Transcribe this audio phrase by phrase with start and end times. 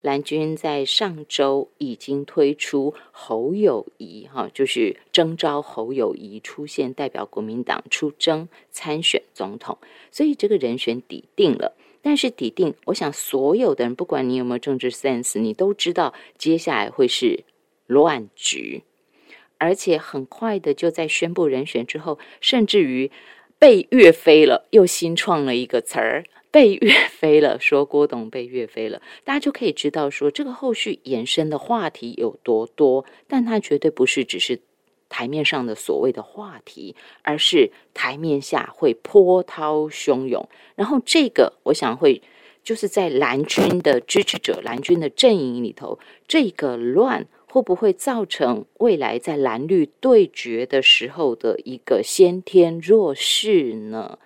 [0.00, 9.76] 蓝军在上周已经推出侯友谊，哈，就是征召侯友谊出现，代表国民党出征参选总统，
[10.10, 11.76] 所以这个人选底定了。
[12.00, 17.44] 但是底定，我想所有的人，不管你有没有政治 sense，你都知道接下来会是
[17.86, 18.84] 乱局，
[19.58, 23.10] 而且很快的就在宣布人选之后，甚至于
[23.58, 26.24] 被岳飞了，又新创了一个词儿。
[26.52, 34.60] 被岳飞了，说郭董被岳飞了，大家就可以知道说这个后续延伸的话题有多多，但它绝对不是只是
[35.08, 40.48] 台面上的所谓的话题，而是台面下会波涛汹涌。
[40.74, 42.20] 然后这个我想会
[42.64, 54.18] 就是在蓝军的支持者、蓝军的阵营里头，这个乱会不会造成未来在蓝绿对决的时候的一个先天弱势呢？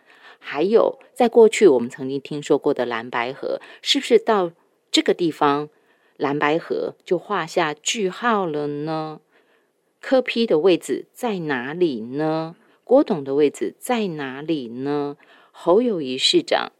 [0.47, 4.53] 还有，在过去我们曾经听说过的蓝白河，是不是到
[4.91, 5.71] 这个地方，
[6.19, 9.21] 蓝白河就画下句号了呢？
[10.01, 12.57] 柯批的位置在哪里呢？
[12.85, 15.17] 郭董的位置在哪里呢？
[15.51, 16.73] 侯友谊市长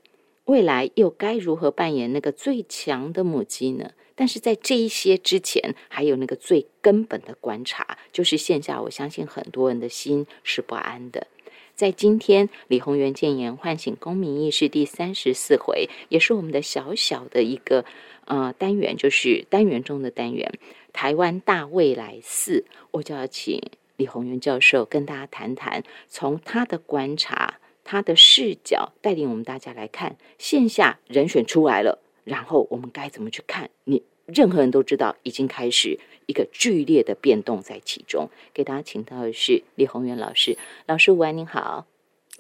[0.45, 3.93] 未来又该如何扮演那个最强的母鸡呢？
[4.15, 11.27] 但是在这一些之前，还有那个最根本的观察，就是线下，我相信很多人的心是不安的。
[11.75, 17.85] 在今天，李宏源建言唤醒公民意识第三十四回，也是我们的小小的一个
[18.27, 20.53] 呃单元，就是单元中的单元——
[20.95, 22.65] 台湾大未来四。
[22.93, 23.61] 我就要请
[23.97, 33.69] 李宏源教授跟大家谈谈，从他的观察、他的视角，带领我们大家来看线下人选出来了，然后我们该怎么去看？
[33.83, 35.99] 你任何人都知道，已经开始。
[36.27, 40.57] 一个剧烈的变动在其中，给大家请到的是李宏源老师。
[40.87, 41.87] 老师午安，您好。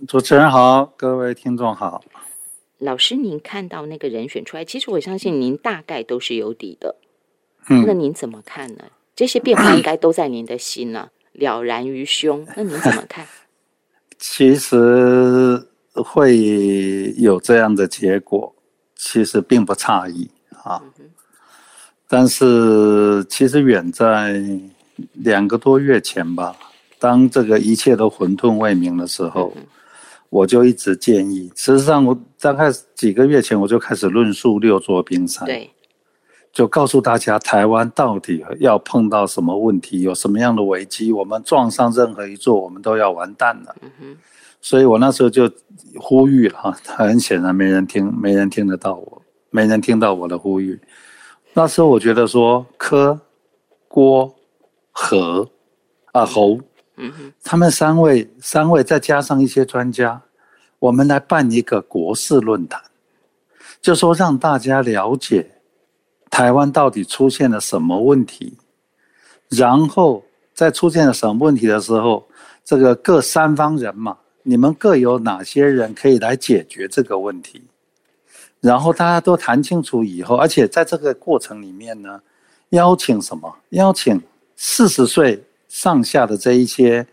[0.09, 2.05] 主持人好，各位听众好。
[2.79, 6.97] 老师，您看到那个人选出来，其实我相信您大概都是有底的。
[7.69, 8.85] 嗯，那您怎么看呢？
[9.15, 12.47] 这些变化应该都在您的心呢，了然于胸。
[12.57, 13.27] 那您怎么看？
[14.19, 16.37] 其实会
[17.19, 18.55] 有这样的结果，
[18.97, 20.31] 其实并不诧异
[20.65, 20.83] 啊。
[22.17, 24.41] 但是，其实远在
[25.15, 26.55] 两个多月前吧，
[27.01, 29.53] 当这个一切都混沌未明的时候，
[30.31, 31.51] 我就一直建议。
[31.57, 35.69] 事实上，我大概几个月前我就开始论述六座冰山，对，
[36.53, 43.75] 就告诉大家台湾到底要碰到什么问题，有什么样的危机，我们撞上任何一座，我们都要完蛋了。
[44.61, 45.51] 所以我那时候就
[45.97, 49.21] 呼吁了哈，很显然没人听，没人听得到我，
[49.51, 50.79] 没人听到我的呼吁。
[51.57, 53.19] 那时候我觉得说柯、
[53.87, 54.35] 郭、
[54.91, 55.49] 何
[56.11, 56.59] 啊侯，
[56.97, 60.21] 嗯他们三位三位再加上一些专家，
[60.81, 62.83] 我们来办一个国事论坛，
[63.81, 65.49] 就说让大家了解
[66.29, 68.59] 台湾到底出现了什么问题，
[69.49, 72.27] 然后在出现了什么问题的时候，
[72.65, 77.63] 这个各三方人嘛，你们各有哪些人可以来解决这个问题？
[78.65, 82.19] 然后大家都谈清楚以后，而且在这个过程里面呢，
[82.71, 83.55] 邀请什么？
[83.71, 84.19] 邀请
[84.57, 87.07] 四十岁上下的这一些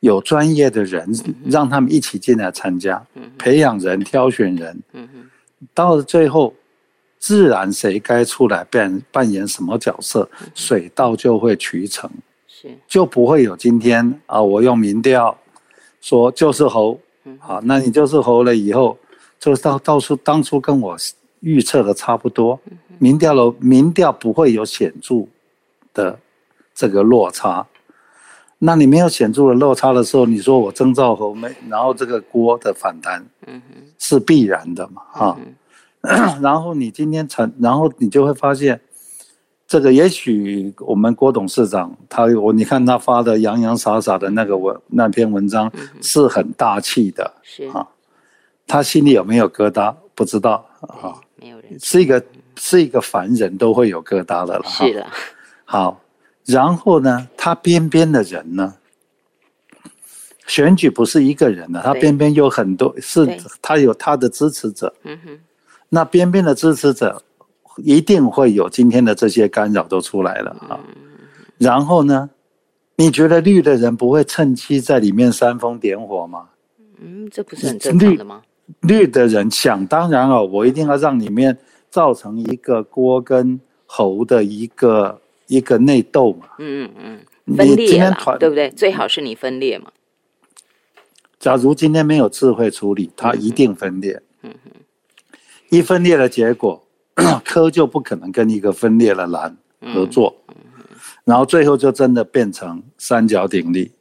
[0.00, 1.06] 有专业的人，
[1.44, 3.04] 让他们一起进来参加，
[3.36, 4.82] 培养人、挑选人。
[5.74, 6.54] 到了最后，
[7.18, 12.10] 自然谁该出来扮扮演什么角色，水到就会渠成，
[12.48, 14.40] 是就不会有今天啊！
[14.40, 15.36] 我用民调
[16.00, 16.98] 说就是猴，
[17.38, 18.96] 好，那你就是猴了以后。
[19.38, 20.96] 就是到到处当初跟我
[21.40, 22.58] 预测的差不多，
[22.98, 25.26] 民调了民调不会有显著
[25.92, 26.18] 的
[26.74, 27.66] 这个落差。
[28.58, 33.22] 那你没有显著的落差的时候，你说我征兆和没，然后这个锅的反弹，
[33.98, 35.02] 是必然的嘛？
[35.12, 35.36] 啊。
[36.40, 38.80] 然后你今天成，然后你就会发现，
[39.66, 47.86] 这个也许我们郭董事长他我你看他发的洋洋洒洒的那个文那篇文章是很大气的，是啊。
[48.66, 49.94] 他心里有没有疙瘩？
[50.14, 52.24] 不知道啊，没有人是一个
[52.56, 54.64] 是一个凡人都会有疙瘩的了。
[54.64, 55.06] 是的，
[55.64, 56.00] 好，
[56.44, 58.74] 然后呢，他边边的人呢，
[60.46, 63.26] 选举不是一个人的，他边边有很多，是
[63.60, 64.94] 他有他的支持者。
[65.02, 65.40] 嗯哼，
[65.88, 67.20] 那边边的支持者
[67.78, 70.78] 一定会有今天的这些干扰都出来了啊。
[71.58, 72.30] 然后呢，
[72.96, 76.50] 你觉得绿的人不会趁机在里面煽风点火吗？
[77.00, 78.42] 嗯，这不是很正常的吗？
[78.80, 81.56] 绿的人想当然哦，我一定要让里面
[81.90, 86.46] 造成一个郭跟侯的一个一个内斗嘛。
[86.58, 88.70] 嗯嗯嗯，分裂了，对不对？
[88.70, 89.90] 最好是你分裂嘛。
[91.38, 94.22] 假如今天没有智慧处理，它一定分裂。
[94.42, 94.70] 嗯哼，
[95.68, 96.82] 一分裂的结果，
[97.44, 99.54] 科就不可能跟一个分裂的蓝
[99.92, 100.34] 合作，
[101.24, 103.92] 然后最后就真的变成三角鼎立，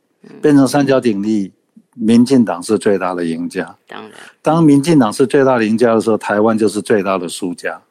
[0.41, 1.51] 变成三角鼎立，
[1.95, 3.75] 民进党是最大的赢家。
[3.87, 4.11] 当然，
[4.41, 7.81] 当民进党是最大的赢家的时候，台湾就是最大的输家，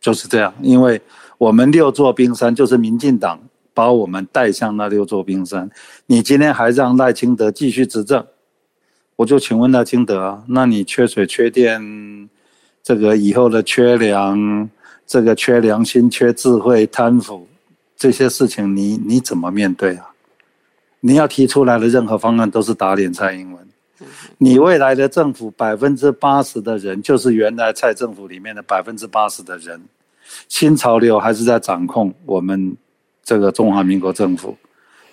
[0.00, 0.52] 就是这样。
[0.62, 1.00] 因为
[1.36, 3.40] 我们六座冰山就是民进党
[3.74, 5.70] 把我们带向那六座冰山，
[6.06, 8.26] 你今天还让赖清德继续执政，
[9.16, 12.28] 我就请问赖清德啊，那你缺水缺电，
[12.82, 14.68] 这个以后的缺粮，
[15.06, 17.46] 这个缺良心、缺智慧、贪腐
[17.96, 20.10] 这些事情，你你怎么面对啊？
[21.00, 23.68] 你要提出来的任何方案都是打脸蔡英文。
[24.38, 29.80] 你未来的政府百分之八十的人，就是原来蔡政府里面的百分之八十的人，
[30.48, 32.76] 新潮流还是在掌控我们
[33.24, 34.56] 这个中华民国政府。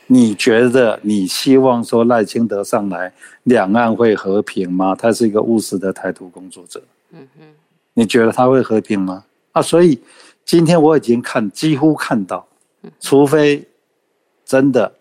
[0.07, 3.11] 你觉得你希望说赖清德上来，
[3.43, 4.93] 两岸会和平吗？
[4.93, 6.79] 他是一个务实的台独工作者。
[7.11, 7.43] 嗯哼，
[7.95, 9.23] 你觉得他会和平吗？
[9.53, 9.99] 啊，所以
[10.45, 12.45] 今天我已经看几乎看到，
[12.99, 13.67] 除非
[14.45, 14.93] 真的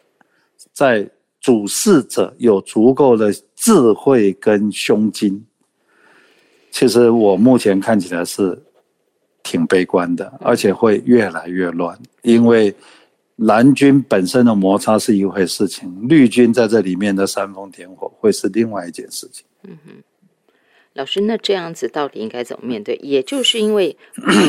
[0.75, 1.09] 在
[1.41, 5.43] 主事者有足够的智慧跟胸襟，
[6.71, 8.62] 其实我目前看起来是
[9.43, 12.75] 挺悲观的，而且会越来越乱，因为。
[13.38, 19.44] 蓝军本身的摩擦是一回事情，绿军在这里面的煽风点火会是另外一件事情。
[19.65, 19.91] 嗯哼，
[20.93, 22.94] 老师，那这样子到底应该怎么面对？
[23.03, 23.97] 也就是因为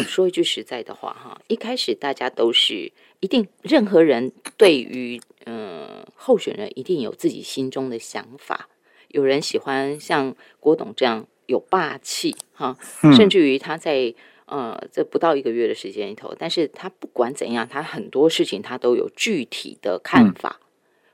[0.06, 8.70] 说一句实在的话哈，一开始大家都是一定，任何人对于嗯候选人一定有自己心中的想法。
[9.08, 12.78] 有人喜欢像郭董这样有霸气哈，
[13.16, 14.14] 甚至于他在。
[14.48, 20.60] 呃，这不到一个月的时间里头，但是他不管怎样，他很多事情他都有具体的看法，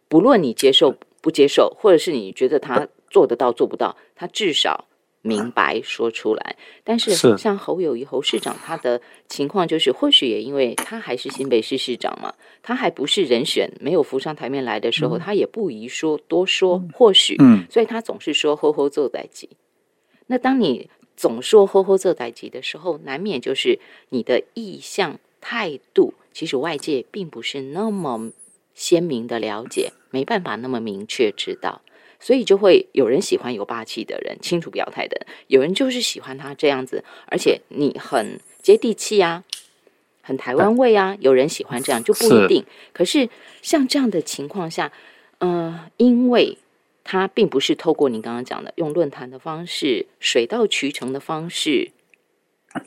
[0.09, 4.85] 不论你接受不接受，或者是你觉得他做得到做不到，他至少
[5.21, 6.55] 明白说出来。
[6.83, 17.37] 但是像侯友谊侯市长，他的情况就是，或许也因为他还是新北市市长嘛，他还不是人选，没有浮上台面来的时候，他也不宜说多说，或许，
[17.69, 19.49] 所以他总是说“吼吼做代级”。
[20.27, 20.89] 那当你。
[21.17, 23.77] 总说“呵呵这代级”的时候，难免就是
[24.09, 28.31] 你的意向态度，其实外界并不是那么
[28.73, 31.83] 鲜明的了解，没办法那么明确知道，
[32.21, 39.43] 所以就会有人喜欢有霸气的人，清楚表态的；有人就是喜欢他这样子，而且你很接地气啊，
[40.21, 41.17] 很台湾味啊。
[41.19, 42.63] 有人喜欢这样就不一定。
[42.93, 43.27] 可是
[43.61, 44.93] 像这样的情况下，
[45.39, 46.57] 呃，因为。
[47.03, 51.91] 他并不是透过你刚刚讲的用论坛的方式、水到渠成的方式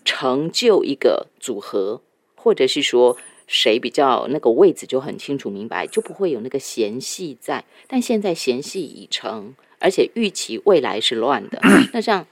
[0.04, 2.00] 成就一个组合，
[2.36, 7.64] 或者是说谁比较那个位置就很清楚明白，就不会有那个嫌隙在。
[7.87, 11.61] 但现在嫌隙已成，而且预期未来是乱的。
[11.93, 12.26] 那这样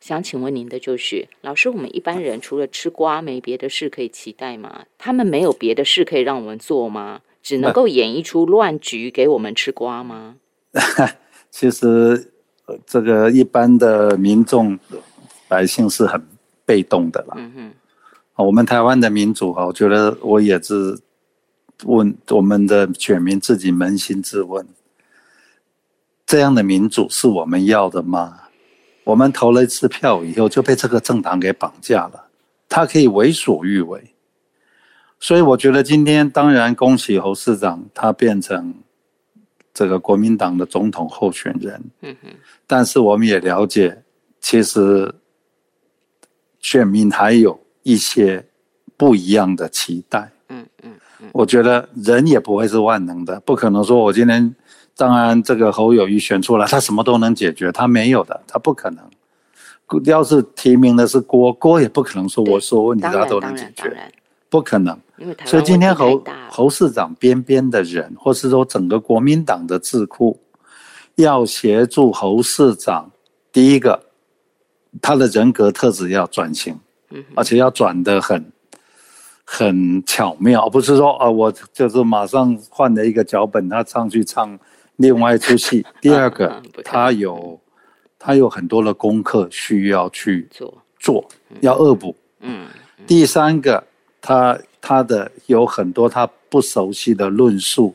[0.00, 4.84] 想请问您的就是，老师，我们一般人除了吃瓜，没别的事可以期待吗？
[4.98, 7.22] 他们没有别的事可以让我们做吗？
[7.42, 10.36] 只能够演一出乱局给我们吃瓜吗？
[11.50, 12.32] 其实，
[12.86, 14.78] 这个一般的民众
[15.48, 16.22] 百姓是很
[16.66, 17.34] 被动的啦。
[17.38, 17.72] 嗯哼，
[18.44, 20.98] 我们台湾的民主啊，我觉得我也是
[21.84, 24.66] 问我们的选民自己扪心自问：
[26.26, 28.40] 这样的民主是我们要的吗？
[29.04, 32.28] 我们投了一次票以后就被这个政党给绑架了，
[32.68, 34.14] 他可以为所欲为。
[35.20, 38.74] 所以我觉得今天当然恭喜侯市长，他变成。
[39.74, 42.28] 这个国民党的总统候选人，嗯哼，
[42.66, 44.02] 但是我们也了解，
[44.40, 45.14] 其实
[46.58, 48.44] 选民还有一些
[48.98, 50.92] 不一样的期待，嗯嗯
[51.22, 54.54] 嗯，我觉得人也不会是万能的，不可能说我今天
[54.94, 59.02] 当然这个侯友谊选出来，他什么都能解决，他没有的，他不可能。
[60.04, 63.96] 要是提名的是郭郭，也不可能说我说问题他都能解决。
[64.50, 64.98] 不可能，
[65.46, 70.38] 所以今天侯侯市长边边的人，或是说整个国民党的智库，
[71.14, 73.10] 要协助侯市长，
[73.50, 73.98] 第一个，
[75.00, 76.78] 他的人格特质要转型，
[77.34, 78.52] 而且要转的很
[79.44, 84.58] 很巧妙，不是说啊，我就是马上换了一个脚本，他上去唱
[84.96, 85.84] 另外一出戏。
[86.00, 87.60] 第二个，他有
[88.18, 91.28] 他有很多的功课需要去做，做
[91.60, 92.16] 要恶补。
[92.40, 92.66] 嗯，
[93.06, 93.82] 第三个。
[94.20, 97.94] 他他的有很多他不熟悉的论述，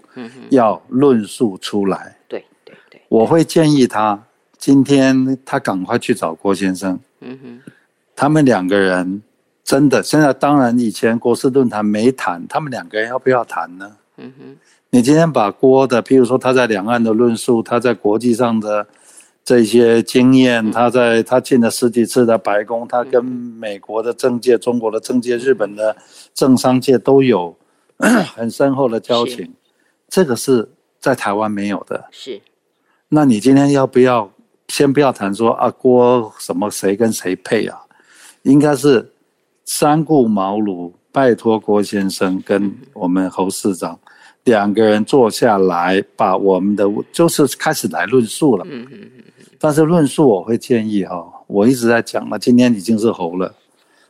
[0.49, 2.15] 要论述出来。
[2.29, 4.19] 对对对，我会建议他
[4.57, 6.97] 今天他赶快去找郭先生。
[7.19, 7.72] 嗯哼，
[8.15, 9.21] 他们两个人
[9.63, 13.97] 真的现在当然以前国事论坛没谈，他们两个人要不要谈呢？
[14.17, 14.57] 嗯哼，
[14.89, 18.85] 你今天把郭的，譬如说他在两岸的论述，他在国际上的
[19.43, 25.95] 这些经验，他在他进了十几次的白宫，他跟美国的政界、中国的政界、日本的
[26.33, 27.57] 政商界都有
[28.35, 29.53] 很深厚的交情，
[30.07, 32.05] 这个是在台湾没有的。
[32.11, 32.39] 是，
[33.09, 34.31] 那你今天要不要
[34.67, 37.81] 先不要谈说啊郭什么谁跟谁配啊？
[38.43, 39.11] 应该是
[39.65, 43.99] 三顾茅庐，拜托郭先生跟我们侯市长
[44.43, 48.65] 两个人坐下来，把我们的就是开始来论述了。
[48.69, 49.23] 嗯嗯嗯。
[49.57, 53.53] 但是论述我会建议哈，我一直在讲了，今天已经是侯了，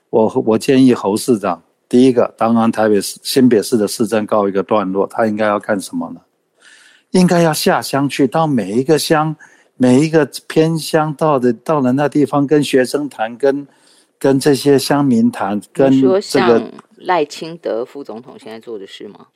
[0.10, 6.22] 我我建议侯市长，第一个，当然台北市新北市的市政告一个段落，他应该要干什么呢？
[7.12, 9.36] 应该要下乡去，到每一个乡，
[9.78, 13.68] 每一个偏乡，到的到了那地方，跟学生谈，跟
[14.24, 16.63] 跟这些乡民谈，跟这个
[16.96, 19.27] 赖清德副总统现在做的事吗？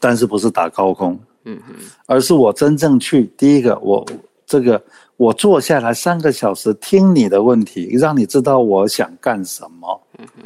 [0.00, 1.74] 但是不是打高空，嗯哼，
[2.06, 4.04] 而是我真正去，第一个我
[4.44, 4.82] 这个。
[5.18, 10.02] 我坐下来三个小时听你的问题，让你知道我想干什么。
[10.18, 10.42] 嗯哼，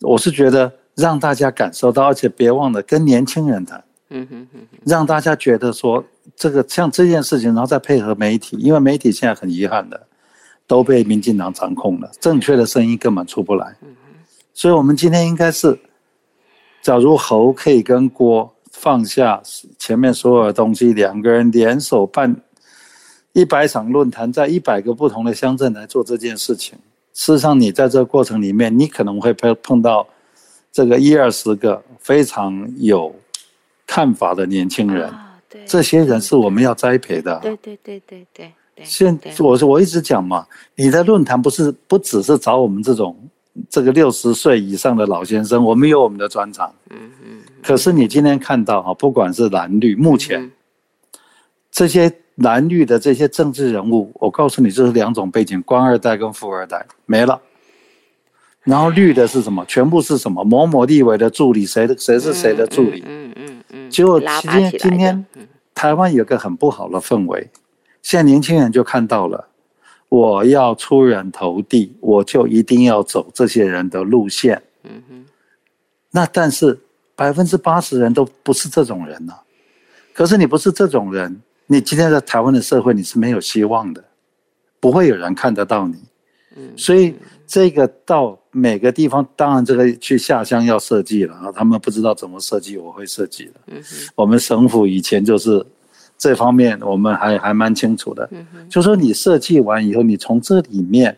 [0.00, 3.84] 我是觉得让大家感受到，而且别忘了跟年轻人谈。
[4.08, 6.02] 嗯哼哼，让大家觉得说
[6.34, 10.07] 这个像这件事情，然后再配合媒体，因为媒体现在很遗憾的
[10.68, 13.74] 都被民进党掌控了，正确的声音根本出不来。
[14.54, 15.76] 所以我们今天应该是，
[16.82, 19.42] 假如侯可以跟郭放下
[19.78, 22.36] 前面所有的东西，两个人联手办。
[23.34, 26.76] 一百场论坛，在一百个不同的乡镇来做这件事情。
[27.12, 30.04] 事实上，你在这个过程里面，你可能会碰碰到
[30.72, 33.14] 这个一二十个非常有
[33.86, 35.12] 看法的年轻人。
[35.48, 37.38] 对，这些人是我们要栽培的。
[37.40, 38.52] 对对对对对。
[38.84, 43.16] 现我我一直讲嘛，你的论坛不是不只是找我们这种
[43.68, 46.72] 这个六十岁以上的老先生，我们有我们的专长。
[46.90, 47.38] 嗯嗯。
[47.62, 50.50] 可是你今天看到哈，不管是蓝绿，目前
[51.70, 52.12] 这些。
[52.38, 57.40] 蓝绿的这些政治人物，我告诉你，这是两种背景：官二代跟富二代没了。
[58.62, 59.64] 然后绿的是什么？
[59.66, 60.44] 全部是什么？
[60.44, 63.02] 某某立委的助理，谁的谁是谁的助理？
[63.04, 63.90] 嗯嗯嗯。
[63.90, 65.26] 结果今天今天
[65.74, 67.50] 台湾有个很不好的氛围，
[68.02, 69.48] 现在年轻人就看到了，
[70.08, 74.62] 我要出人头地，我就一定要走这些人的路线。
[74.84, 75.24] 嗯哼。
[76.10, 76.78] 那但是
[77.14, 79.34] 百分之八十人都不是这种人呢。
[80.14, 81.40] 可是你不是这种人。
[81.70, 84.02] 你今天在台湾的社会，你是没有希望的，
[84.80, 85.96] 不会有人看得到你。
[86.56, 87.14] 嗯，所以
[87.46, 93.52] 这个到每个地方，当然这个去下乡要设计了啊，他们不知道怎么设计，我会设计的。
[93.66, 93.82] 嗯
[94.14, 95.62] 我们省府以前就是
[96.18, 98.28] 这方面，我们还还蛮清楚的。
[98.32, 101.16] 嗯就说你设计完以后，你从这里面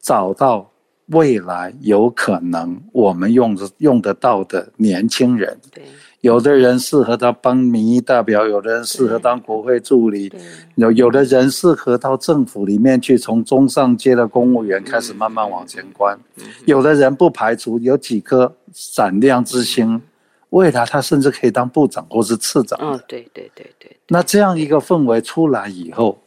[0.00, 0.68] 找到
[1.08, 5.56] 未来有可能我们用着用得到的年轻人。
[5.70, 5.84] 对。
[6.20, 10.32] 有的人适合当帮民意代表，有的人适合当国会助理，
[10.74, 16.18] 有有的人适合到政府里面去，从中上阶的公务员开始慢慢往前关。
[16.64, 20.02] 有的人不排除有几颗闪亮之星，
[20.50, 22.78] 未来他甚至可以当部长或是次长。
[22.80, 23.96] 哦，对对对对。
[24.08, 26.18] 那这样一个氛围出来以后，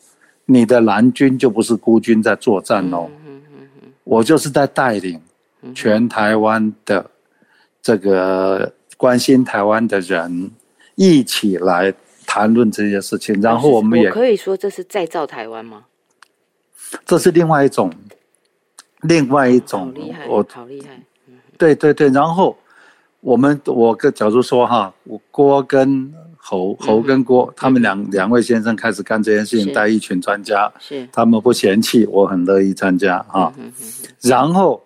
[0.46, 3.10] 你的蓝军就不是孤军在作战喽。
[4.04, 5.22] 我就是在带领
[5.74, 7.10] 全台湾的
[7.82, 8.74] 这个。
[9.01, 10.51] 关心台湾的人
[10.94, 11.92] 一起来
[12.28, 15.86] 谈论这些事情，然后我们也可以说这是再造台湾吗？
[17.04, 17.92] 这是另外一种，
[19.01, 19.92] 另外一种，
[20.30, 21.01] 我好厉害，
[21.58, 22.10] 对对对。
[22.10, 22.56] 然后
[23.22, 33.54] 我们我跟假如说哈，我郭跟侯侯跟郭他们两两位先生开始干这件事情，带一群专家，是他们不嫌弃，我很乐意参加啊。
[34.22, 34.84] 然后。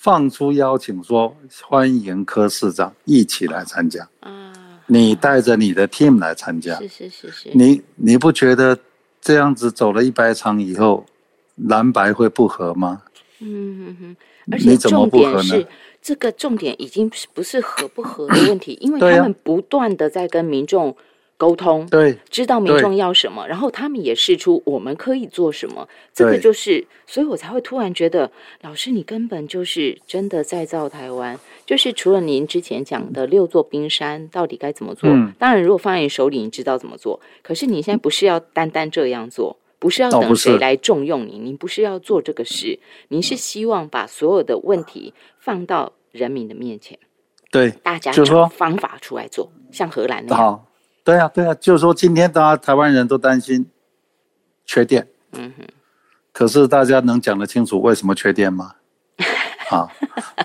[0.00, 4.52] 放出邀请说欢迎柯市长一起来参加啊！
[4.86, 7.50] 你带着你的 team 来参加，是是是是。
[7.52, 8.78] 你你不觉得
[9.20, 11.04] 这样子走了一百场以后，
[11.56, 13.02] 蓝白会不合吗？
[13.40, 14.16] 嗯哼哼。
[14.52, 15.66] 而且重点是
[16.08, 20.96] 这个重点已经不是合不合的问题， 因为他们不断的在跟民众。
[21.40, 46.98] 沟通，对，知道民众要什么，然后他们也试出我们可以做什么，这个就是，所以我才会突然觉得，老师你根本就是真的在造台湾，就是除了您之前讲的六座冰山到底该怎么做，当然如果放在你手里，你知道怎么做，可是你现在不是要单单这样做，不是要等谁来重用你，你不是要做这个事，您是希望把所有的问题放到人民的面前，
[47.50, 50.64] 对，大家就说方法出来做，像荷兰那样。
[51.04, 53.66] 对啊，对啊，就是说今天大家台湾人都担心
[54.66, 55.66] 缺电，嗯哼，
[56.32, 58.74] 可是大家能讲得清楚为什么缺电吗？
[59.70, 59.86] 啊，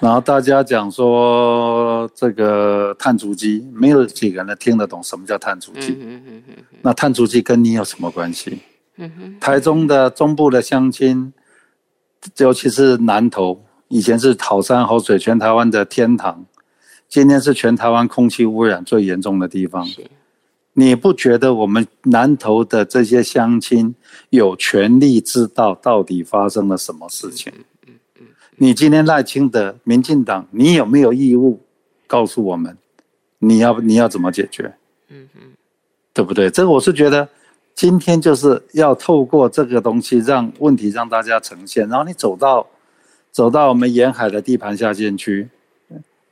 [0.02, 5.98] 然后大家讲说这个碳足迹，没有几个人听得懂什么叫碳足迹，
[6.82, 8.60] 那碳足迹跟你有什么关系？
[8.98, 11.34] 嗯哼，台中的中部的乡亲，
[12.38, 13.64] 尤其是南投，
[13.94, 16.44] 以前是好山好水，全台湾的天堂，
[17.08, 19.88] 今天是全台湾空气污染最严重的地方。
[20.74, 23.94] 你不觉得我们南投的这些乡亲
[24.32, 27.54] 有权利知道到底发生了什么事情？
[28.56, 31.62] 你今天赖清德、民进党，你有没有义务
[32.08, 32.76] 告诉我们，
[33.38, 34.74] 你要你要怎么解决？
[35.10, 35.42] 嗯嗯，
[36.12, 36.50] 对不对？
[36.50, 37.30] 这个我是觉得，
[37.76, 42.66] 今天就是要透过这个东西，让问题让大家呈现，然后你走到
[43.34, 45.50] 走到我们沿海的地盘下线区，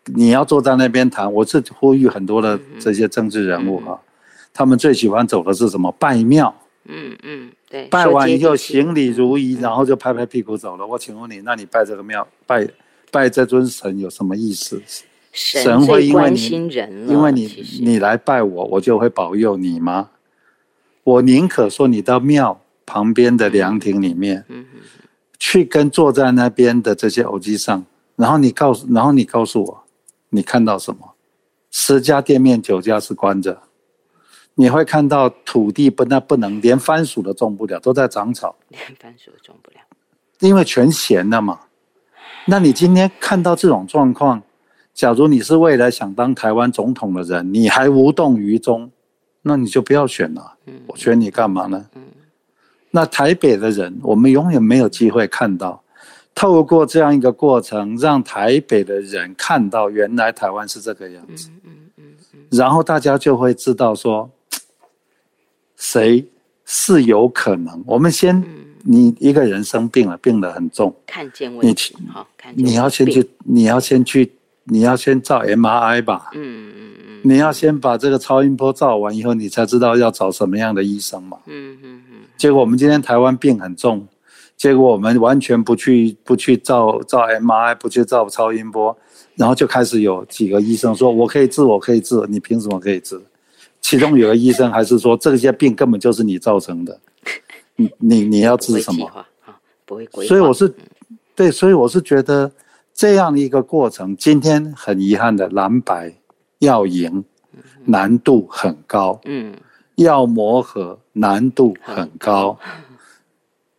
[0.05, 1.33] 你要坐在那边谈。
[1.33, 3.99] 我是呼吁很多的这些政治人物啊，
[4.53, 5.91] 他们最喜欢走的是什么？
[5.93, 6.55] 拜庙。
[6.85, 10.85] 嗯嗯，对，拜完以后行礼如仪，然后就拍拍屁股走了。
[10.85, 12.67] 我请问你，那你拜这个庙，拜
[13.09, 14.79] 拜这尊神有什么意思？
[15.31, 17.47] 神神会关因为你心人，因为你
[17.81, 20.09] 你来拜我，我就会保佑你吗？
[21.03, 24.45] 我宁可说你到庙旁边的凉亭里面，
[25.43, 27.83] 去跟坐在那边的这些偶机上，
[28.15, 29.83] 然后你告诉，然后你告诉我，
[30.29, 31.15] 你看到什么？
[31.71, 33.59] 十家店面九家是关着，
[34.53, 38.55] 你会看到土地不那不能连番薯都种不了，都在长草。
[38.67, 39.77] 连番薯都种不了。
[40.41, 41.61] 因为全闲了嘛。
[42.45, 44.43] 那你今天看到这种状况，
[44.93, 48.91] 假如你是未来想当台湾总统的人，你还无动于衷，
[49.41, 50.57] 那你就不要选了。
[50.67, 51.89] 嗯我选你干嘛呢？
[51.95, 52.03] 嗯
[52.91, 55.81] 那台北的人，我们永远没有机会看到，
[56.35, 64.29] 透过这样一个过程，让台北的人看到原来台湾是这个样子，嗯嗯嗯，然后大家就会知道说，
[65.77, 66.25] 谁
[66.65, 67.83] 是有可能。
[67.85, 68.43] 我们先，
[68.83, 70.93] 你一个人生病了，病得很重。
[71.05, 74.33] 看见你问题，好，看见你要先去，你要先去，
[74.65, 76.29] 你要先照 MRI 吧。
[76.33, 81.37] 嗯嗯嗯你要先把这个超音波照完以后，你才知道要找什么样的医生嘛。
[81.45, 82.10] 嗯嗯嗯，
[82.41, 84.07] 结果我们今天台湾病很重，
[84.57, 88.97] 结果我们完全不去不去照照 MRI，不去照超音波，
[89.35, 93.21] 然后就开始有几个医生说我可以治，我可以治，你凭什么可以治？
[93.79, 96.99] 其中有个医生还是说这些病根本就是你造成的，
[97.75, 99.07] 你你你要治什么？
[100.27, 100.73] 所以我是，
[101.35, 102.51] 对，所以我是觉得
[102.91, 106.11] 这样一个过程，今天很遗憾的蓝白
[106.57, 107.23] 要赢，
[107.85, 109.53] 难度很高，嗯
[110.03, 112.57] 要磨合难度很高。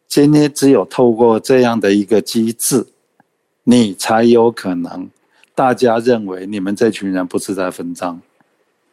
[0.09, 2.87] 今天只有透过这样的一个机制，
[3.65, 5.09] 你才有可能，
[5.55, 8.21] 大家认为你们这群人不是在分赃，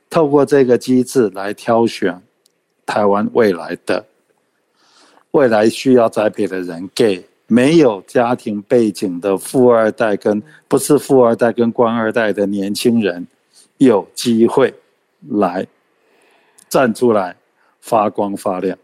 [0.10, 2.22] 透过这个机制来挑选
[2.86, 4.06] 台湾未来的
[5.32, 13.28] 未来需要栽培的人，给没有家庭背景的富二代跟不是富二代跟官二代的年轻人，
[13.78, 14.74] 有机会
[15.28, 15.68] 来
[16.70, 17.36] 站出来
[17.82, 18.78] 发光发亮，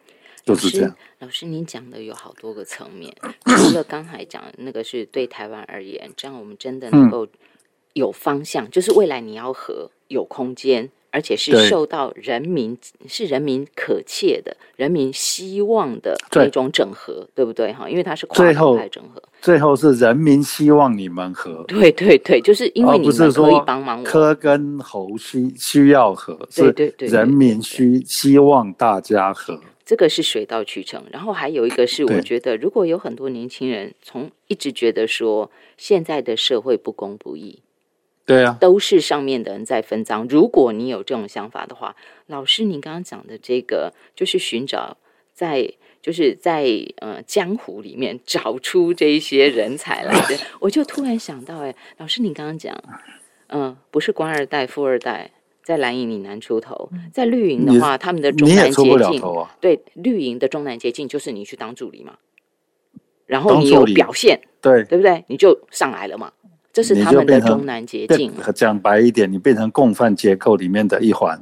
[0.44, 0.96] 就是这样。
[1.20, 7.28] 老师，您讲的有好多个层面，除了刚才讲的那个是对台湾而言，这样我们真的能够
[7.94, 17.72] 有方向，就是未来你要和有空间，而且是受到人民是人民可切的、人民希望的对那种整合，对不对？
[17.72, 29.58] 哈，因为它是跨派整合，最后是人民希望你们和，对对对，就是因为你们可以帮忙我，科跟侯需需要和，是对对对对人民需希望大家和。
[29.86, 31.02] 这个是水到渠成。
[31.12, 37.60] 然后还有一个是，我觉得如果有很多年轻人从一直觉得说现在的社会不公不义，
[38.26, 40.28] 对啊，都是上面的人在分赃。
[40.28, 41.96] 如果你有这种想法的话，
[42.28, 44.98] 老师，您刚刚讲的这个就是寻找
[45.34, 46.66] 在就是在
[46.98, 52.76] 呃江湖里面找出这一些人才来的， 我就突然想到，哎，老师，你刚刚讲，
[53.48, 55.32] 嗯、不是官二代、富二代。
[55.66, 59.58] 在蓝营你难出头，在绿营的话，他们的中南捷径，啊。
[59.60, 62.20] 对绿营的中南捷径就是你去当助理嘛，
[63.26, 65.26] 然后你有表现，对，对不对？
[65.26, 66.32] 你就上来了嘛，
[66.76, 68.52] 这是你他们的中南捷径嘛。
[68.52, 71.42] 讲白一点，你变成共犯结构里面的一环，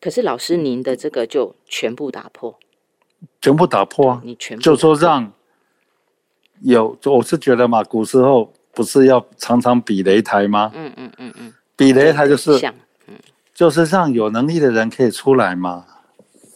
[0.00, 2.56] 可是老师，您的这个就全部打破，
[3.40, 4.22] 全部打破啊。
[4.24, 5.32] 你全部就说让
[6.60, 10.70] 有，我是觉得嘛，古时候不是要常常比擂台吗？
[10.72, 12.72] 嗯嗯嗯嗯，比擂台就是像
[13.52, 15.84] 就是让有能力的人可以出来嘛。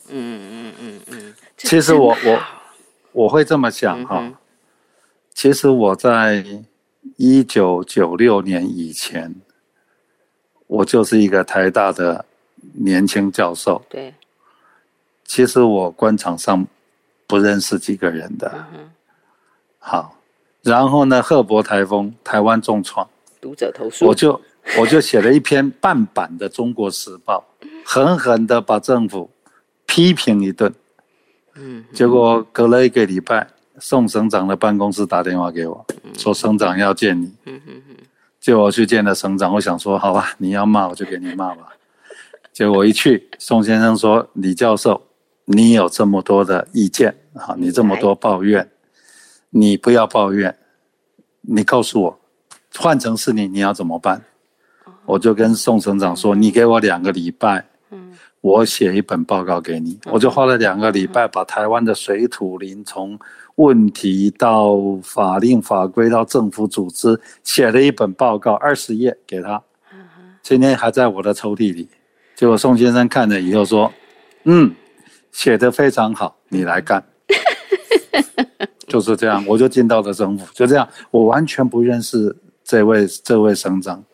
[0.09, 2.41] 嗯嗯嗯嗯，嗯其实我我
[3.11, 4.33] 我会这么想哈、嗯
[5.35, 6.43] 其实我在
[7.17, 9.35] 一九九六年以前，
[10.67, 12.25] 我就是一个台大的
[12.75, 13.83] 年轻教授。
[13.89, 14.15] 对，
[15.25, 16.67] 其实我官场上
[17.27, 18.67] 不认识几个人的。
[18.75, 18.91] 嗯，
[19.79, 20.19] 好，
[20.63, 23.09] 然后呢，赫伯台风，台湾重创，
[23.41, 24.41] 读者投诉，我就
[24.79, 27.45] 我就写了一篇半版的《中国时报》，
[27.87, 29.31] 狠狠的把政府
[29.87, 30.75] 批评一顿，
[31.55, 33.47] 嗯，结果隔了一个礼拜，
[33.79, 35.87] 宋省长的办公室打电话给我，
[36.17, 37.33] 说省长要见你。
[38.41, 41.69] 结果我去见了省长，我想说好吧，你要骂我就给你骂吧。
[42.53, 45.03] 结果一去，宋先生说：“李教授，
[45.45, 48.71] 你有这么多的意见啊，你这么多抱怨，
[49.51, 50.57] 你不要抱怨，
[51.43, 52.21] 你告诉我，
[52.77, 54.23] 换成是你，你要怎么办？”
[55.05, 57.67] 我就跟宋省长说：“你给我两个礼拜。”
[58.43, 63.19] 我写一本报告给你，我就花了两个礼拜，把台湾的水土林从
[63.57, 69.63] 问题到法令法规到政府组织，写了一本报告，二十页给他，
[70.43, 71.89] 今天还在我的抽屉里。
[72.35, 73.93] 结果宋先生看了以后说
[74.45, 74.75] ：“嗯，
[75.33, 77.03] 写的非常好，你来干。
[78.87, 84.05] ”就是这样，我就进到了政府，就这样，我完全不认识这位这位省长。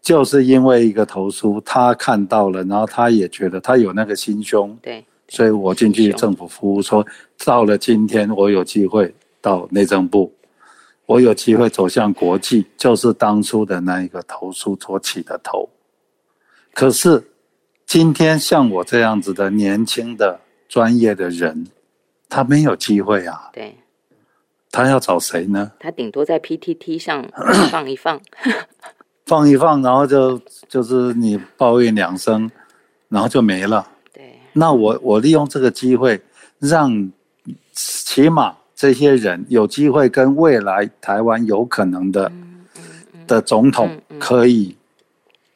[0.00, 7.04] 就是因为一个投诉，他看到了，然后他也觉得他有那个心胸，对，所以我进去政府服务，说
[7.44, 10.32] 到了今天，我有机会到内政部，
[11.06, 15.68] 我有机会走向国际，就是当初的那一个投诉所起的头。
[16.72, 17.22] 可是
[17.86, 21.66] 今天像我这样子的年轻的专业的人，
[22.28, 23.50] 他没有机会啊。
[23.52, 23.76] 对，
[24.70, 25.72] 他要找谁呢？
[25.78, 27.26] 他顶多在 PTT 上
[27.70, 28.20] 放一放。
[29.26, 32.50] 放一放，然后就就是你抱怨两声，
[33.08, 33.86] 然后就没了。
[34.52, 36.20] 对，那我我利用这个机会，
[36.58, 37.10] 让
[37.72, 42.30] 起码这些人有机会跟未来台湾有可能的
[43.26, 44.76] 的总统可以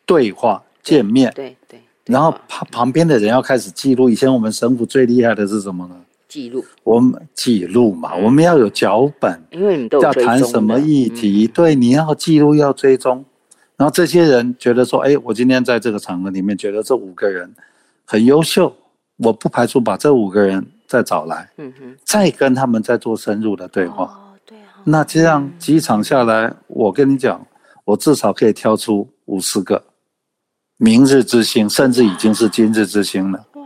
[0.06, 1.32] 对话见面。
[1.34, 1.80] 对对。
[2.04, 4.10] 然后旁旁边的人要开始记录。
[4.10, 5.96] 以前我们省府最厉害的是什么呢？
[6.28, 6.64] 记录。
[6.82, 9.40] 我们记录嘛，我们要有脚本。
[9.52, 13.24] 因为你都要谈什么议题，对，你要记录，要追踪。
[13.76, 17.54] 然后这些人觉得说：“哎，我今天在这个场合里面，觉得这五个人
[18.04, 18.74] 很优秀，
[19.22, 24.04] 我不排除把这五个人再找来，嗯哼，再跟他们再做深入的对话。
[24.04, 24.80] 哦，对啊。
[24.84, 27.44] 那这样几场下来，我跟你讲，
[27.84, 29.82] 我至少可以挑出五十个
[30.76, 33.46] 明日之星，甚至已经是今日之星了。
[33.54, 33.62] 哇，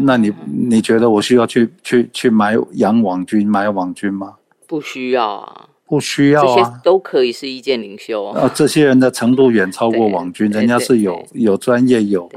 [0.00, 4.34] 那你你觉得我需要去去去买养网军买网军吗？
[4.66, 8.50] 不需要啊。”不需要啊，都可以是意见领袖啊。
[8.52, 12.28] 这些人的程度远超过网军，人家是有有专业、有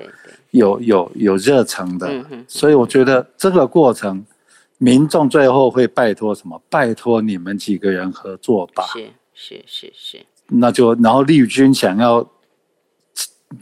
[0.52, 2.10] 有有有热诚的。
[2.48, 4.26] 所以我觉得这个过程，
[4.78, 6.62] 民众最后会拜托什么？
[6.70, 8.84] 拜托你们几个人合作吧。
[8.94, 10.26] 是是是是。
[10.48, 12.28] 那就然后绿军想要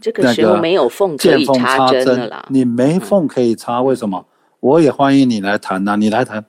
[0.00, 2.30] 这个时候没有缝可以插针。
[2.48, 4.26] 你没缝可以插，为什么？
[4.60, 6.44] 我也欢迎你来谈呐，你来谈。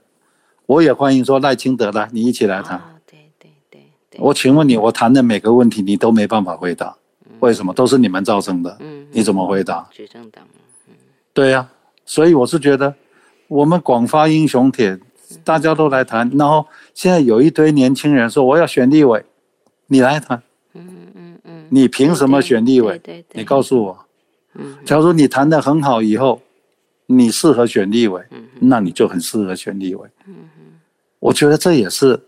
[0.66, 2.80] 我也欢迎说赖清德来，你一起来谈。
[3.06, 3.52] 对对
[4.10, 6.96] 对我请问你，我谈的每个问题你都没办法回答，
[7.40, 7.74] 为什么？
[7.74, 8.78] 都是你们造成的。
[8.80, 9.88] 嗯，你怎么回答？
[9.92, 10.44] 执政党。
[10.88, 10.94] 嗯，
[11.34, 11.70] 对呀，
[12.06, 12.94] 所以我是觉得，
[13.48, 15.00] 我们广发英雄帖，
[15.44, 16.30] 大家都来谈。
[16.38, 19.24] 然后现在有一堆年轻人说我要选立委，
[19.88, 20.42] 你来谈。
[20.74, 21.68] 嗯嗯嗯。
[21.70, 23.00] 你凭什么选立委？
[23.00, 23.40] 对对。
[23.40, 24.06] 你告诉我。
[24.56, 24.78] 嗯。
[24.86, 26.42] 假如你谈的很好，以后
[27.06, 28.22] 你适合选立委，
[28.60, 30.08] 那你就很适合选立委。
[30.28, 30.36] 嗯
[31.20, 32.20] 我觉得这也是。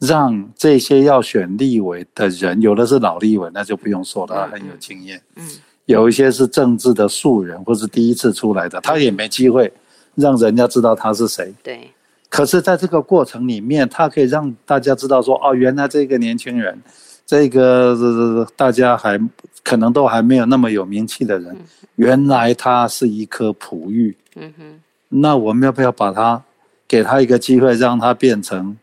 [0.00, 5.20] 让这些要选立委的人，有的是老立委，那就不用说了，很有经验。
[5.36, 5.46] 嗯，
[5.84, 9.70] 有一些是政治的素人，或是第一次出来的，他也没机会
[10.14, 11.52] 让人家知道他是谁。
[11.62, 11.90] 对。
[12.30, 16.80] 可是，在这个过程里面，他可以让大家知道说，哦，原来这个年轻人，
[17.26, 19.20] 这个大家还
[19.62, 21.54] 可能都还没有那么有名气的人，
[21.96, 24.16] 原来他是一颗璞玉。
[24.36, 24.80] 嗯哼。
[25.08, 26.42] 那我们要不要把他
[26.88, 28.74] 给他一个机会，让他变成？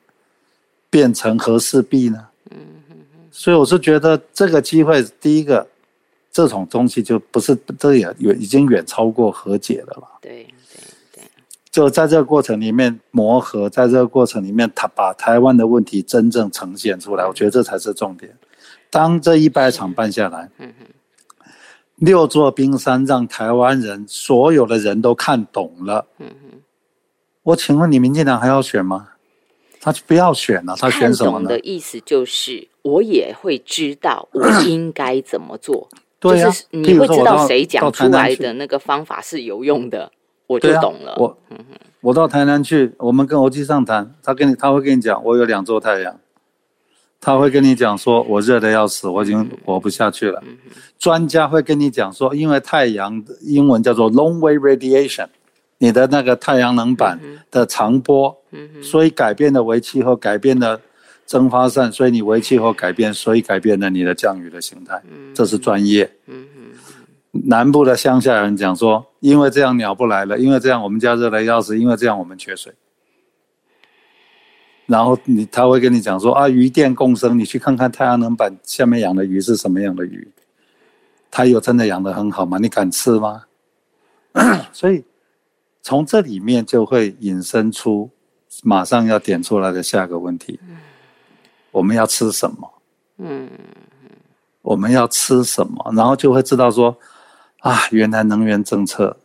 [0.90, 2.28] 变成和氏璧呢？
[2.52, 2.58] 嗯
[3.30, 5.68] 所以我是觉得这个机会，第一个，
[6.32, 10.08] 这种东西就不是这也远已经远超过和解了吧？
[10.22, 10.82] 对对
[11.14, 11.24] 对，
[11.70, 18.36] 就在这个过程里面磨合，在这个过程里面，他把台湾的问题真正呈现出来，我觉得这才是重点。
[18.90, 21.52] 当这一百场办下来，嗯哼，
[21.98, 26.60] 六座冰山让台湾人所有的人都看懂了，嗯哼，
[27.44, 29.10] 我请问你，民进党还要选吗？
[29.88, 31.48] 他就不要选了，他选什么呢？
[31.48, 35.88] 的意思就是，我也会知道我应该怎么做。
[36.20, 40.12] 对呀，你会知道谁讲出来的那个方法是有用的，
[40.48, 41.16] 我就懂了。
[41.18, 41.38] 我，
[42.02, 46.20] 我到台南去，我们跟欧记上谈，他跟你，他会跟你讲，我有两座太阳，
[47.22, 50.44] 他会跟你讲说，我热的要死，我已经活不下去了。
[51.00, 55.30] 专家会跟你讲说，因为太阳英文叫做 long way radiation。
[55.80, 57.20] 你的那个太阳能板
[57.52, 58.36] 的长波，
[58.82, 60.80] 所以改变了为气候，改变了
[61.26, 65.02] 蒸发散，所以你为气候改变，所以改变了你的降雨的形态。
[65.34, 66.10] 这是专业。
[67.32, 72.74] 南部的乡下人讲说，因为这样鸟不来了，因为这样我们家热的要死，因为这样我们缺水。
[74.88, 80.28] 然后你他会跟你讲说啊，鱼电共生，你去看看太阳能板下面养的鱼是什么样的鱼，
[81.30, 82.58] 它有真的养的很好吗？
[82.58, 83.44] 你敢吃吗？
[84.72, 85.04] 所以
[85.88, 88.10] 从这里面就会引申出
[88.62, 90.60] 马上要点出来的下个问题：
[91.72, 92.74] 我们要吃什么？
[93.20, 93.50] 嗯，
[94.64, 95.94] 我们要吃什么？
[95.96, 96.98] 然后就会知道说
[97.60, 99.16] 啊，原来能源政策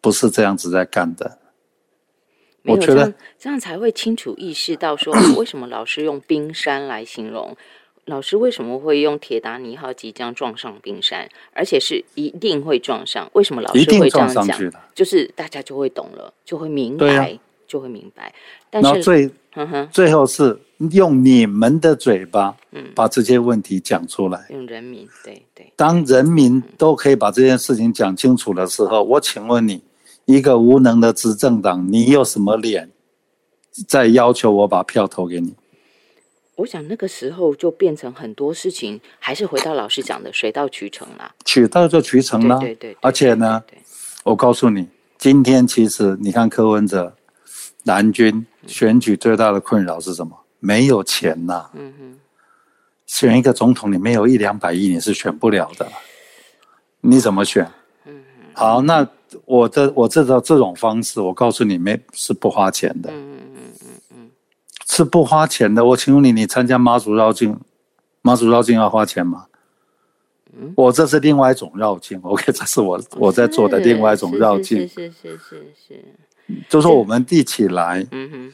[0.00, 1.38] 不是这样子在干的。
[2.66, 7.56] 我觉得这样才会清楚意识到，说 为什么老是用冰山来形容，
[8.06, 13.30] 老师为什么会用铁达尼号即将撞上冰山，而且是一定会撞上？
[13.34, 14.72] 为什么老师会这样讲？
[14.94, 18.34] 就是大家就会懂了，就会明白，就会明白。
[18.70, 19.30] 但是最
[19.90, 20.58] 最后是
[20.92, 24.46] 用你们的嘴巴，嗯，把这些问题讲出来。
[24.50, 25.72] 用人民，对对。
[25.76, 29.82] 当人民都可以把这件事情讲清楚的时候，我请问你。
[30.26, 32.88] 一个无能的执政党，你有什么脸
[33.88, 35.52] 在要求我把票投给你？
[36.60, 41.34] 我想那个时候就变成很多事情，还是回到老师讲的水到渠成啦。
[41.46, 42.94] 渠到就渠成啦，对对。
[43.00, 43.62] 而且呢，
[44.24, 47.16] 我告诉你，今天其实你看柯文哲
[47.84, 50.38] 蓝军选举最大的困扰是什么？
[50.58, 51.70] 没有钱呐。
[51.72, 52.18] 嗯哼。
[53.06, 55.88] 选一个总统，你没有一两百亿，你是选不了的。
[57.00, 57.66] 你怎么选？
[58.04, 58.22] 嗯。
[58.52, 59.08] 好，那。
[59.44, 63.08] 我的我知道这种方式，我告诉你，没是不花钱的。
[63.12, 63.29] 嗯，
[64.90, 65.84] 是不花钱的。
[65.84, 67.56] 我请问你，你参加妈祖绕境，
[68.22, 69.46] 妈祖绕境要花钱吗？
[70.52, 72.18] 嗯，我这是另外一种绕境。
[72.22, 74.80] OK，这是我我在做的另外一种绕境。
[74.88, 76.04] 是是是是是。
[76.68, 78.52] 就说我们一起来，嗯哼，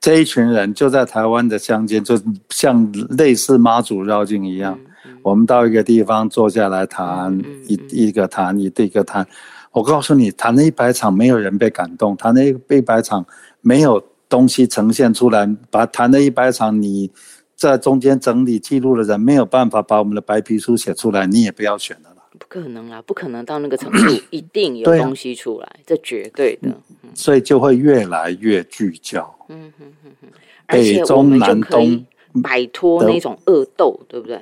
[0.00, 2.20] 这一群人就在台湾的乡间，就
[2.50, 4.76] 像类似妈祖绕境一样，
[5.22, 9.24] 我们到一个地方坐下来谈一一个谈一一个谈。
[9.70, 13.24] 我告诉你，谈了一百场，没有人被感动；谈了一百场，
[13.60, 15.48] 没有东西呈现出来。
[15.70, 17.10] 把谈了一百场，你
[17.56, 22.22] 在中间整理记录的人，没有办法把我们的白皮书写出来，你也不要选了啦。
[22.38, 26.68] 不可能啦，不可能到那个程度，一定有东西出来，这绝对的。
[27.14, 29.34] 所以就会越来越聚焦。
[29.48, 30.28] 嗯哼哼哼。
[30.66, 32.06] 北中南东，
[32.42, 34.40] 摆脱那种恶斗，对不对？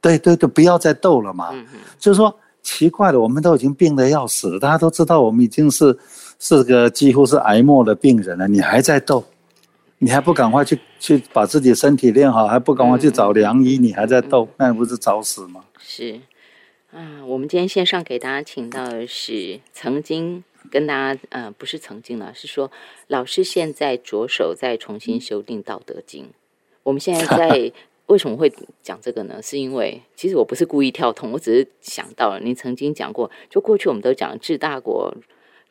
[0.00, 1.54] 对对对，不要再斗了嘛。
[1.98, 2.34] 就是说。
[2.60, 5.96] 奇怪的，我们都已经病得要死了，大家都知道我们已经是
[6.38, 9.24] 是个几乎是癌末的病人了，你还在斗，
[9.98, 15.64] 你还不赶快去去把自己身体练好，还不赶快去找良医，你还在斗，那不是找死吗？
[15.78, 16.20] 是，
[16.92, 22.70] 啊，我们今天线上给大家请到的是曾经跟大家，呃，不是曾经了，是说
[23.08, 26.24] 老师现在着手在重新修订《道德经》，
[26.82, 27.72] 我们现在在。
[28.08, 28.50] 为什么会
[28.82, 29.38] 讲这个呢？
[29.42, 35.14] 是因为其实我不是故意跳通，我只是想到了您曾经讲过，就过去我们都讲治大国，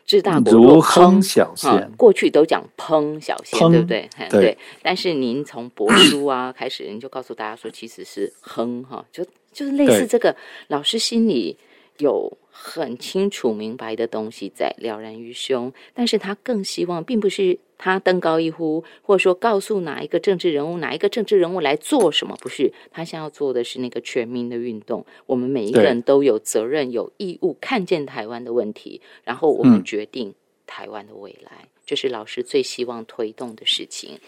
[0.08, 4.10] 治大国如烹小鲜，过去都讲烹小鲜，对不对？
[4.32, 4.58] 对。
[4.82, 10.36] 但是您从帛书啊开始，您就告诉大家说，其实是哼哈，就就是类似这个
[10.70, 11.56] 老师心里
[12.00, 12.36] 有。
[12.60, 25.06] 很清楚明白的东西在了然于胸，但是他更希望，并不是他登高一呼，或者说告诉哪一个政治人物，哪一个政治人物来做什么，不是他现在要做的是那个全民的运动。
[25.26, 30.34] 我们每一个人都有责任、有义务看见台湾的问题，然后我们决定
[30.66, 34.20] 台湾的未来，这是老师最希望推动的事情。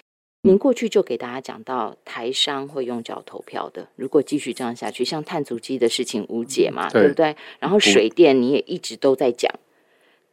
[0.44, 7.36] 您过去就给大家讲到台商会用脚投票的，如果继续这样下去，像碳足迹的事情无解嘛，对不对？
[7.60, 9.54] 然后水电你也一直都在讲，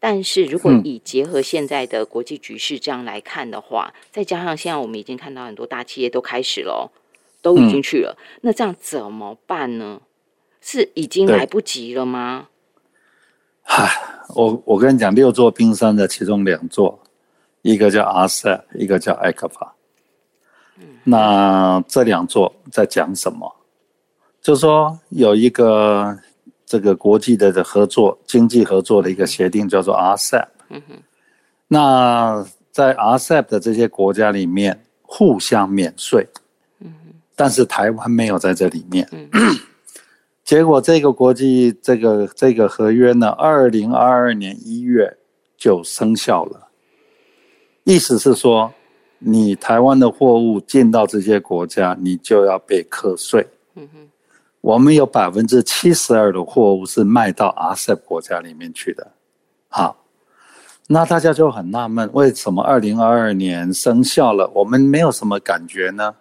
[0.09, 6.89] 但是如果以结合现在的国际局势这样来看的话，再加上现在我们已经看到很多大企业都开始了，
[7.43, 10.01] 都已经去了，那这样怎么办呢？
[10.61, 12.47] 是已经来不及了吗？
[13.65, 13.89] 哈，
[14.37, 16.97] 我我跟你讲，六座冰山的其中两座，
[17.63, 19.75] 一个叫阿塞，一个叫艾克法。
[21.03, 23.53] 那这两座在讲什么？
[24.41, 26.17] 就说有一个
[26.67, 30.47] 这个国际的的合作、经济合作的一个协定，叫做 RCEP。
[30.69, 30.95] 嗯哼。
[31.69, 36.29] 那在 RCEP 的这些国家里面，互相免税。
[36.81, 37.15] 嗯哼。
[37.35, 39.09] 但是台湾没有在这里面。
[39.13, 39.31] 嗯。
[40.45, 45.17] 结果这个国际这个这个合约呢，二零二二年一月
[45.57, 46.69] 就生效了。
[47.85, 48.73] 意思是说。
[49.19, 53.47] 你台湾的货物进到这些国家，你就要被课税。
[53.75, 54.09] 嗯哼，
[54.67, 59.13] 我们有百分之七十二的货物是卖到阿塞国家里面去的。
[59.69, 59.97] 好，
[60.89, 66.13] 那大家就很纳闷，为什么二零二二年生效了，我们没有什么感觉呢？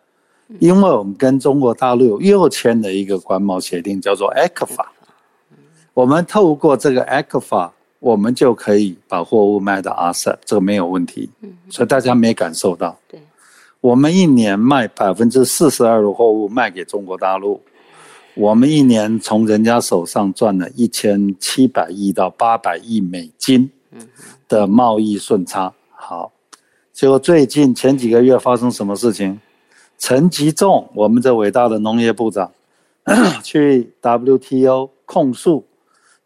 [0.59, 4.85] 因为我们跟中国大陆又签了一个关贸协定，叫做 ECFA。
[5.95, 11.31] 我们透过这个 ECFA，我们就可以把货物卖到阿塞，这个没有问题。
[11.41, 12.95] 嗯，所以大家没感受到。
[13.07, 13.19] 对，
[13.81, 17.59] 我们一年卖百分之四十二的货物卖给中国大陆，
[18.35, 23.71] 我们一年从人家手上赚了一千七百亿到八百亿美金
[24.49, 25.73] 的贸易顺差。
[25.89, 26.33] 好，
[26.91, 29.39] 结果最近前几个月发生什么事情？
[29.97, 32.51] 陈吉仲，我们这伟大的农业部长，
[33.41, 35.63] 去 WTO 控诉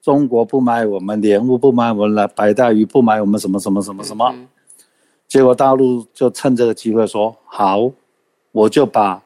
[0.02, 4.34] 中国不买我们莲雾，不买我们来白带鱼，不买我们什么什么什么什么。
[5.28, 7.92] 结果大陆就趁这个机会说：“好，
[8.52, 9.24] 我就把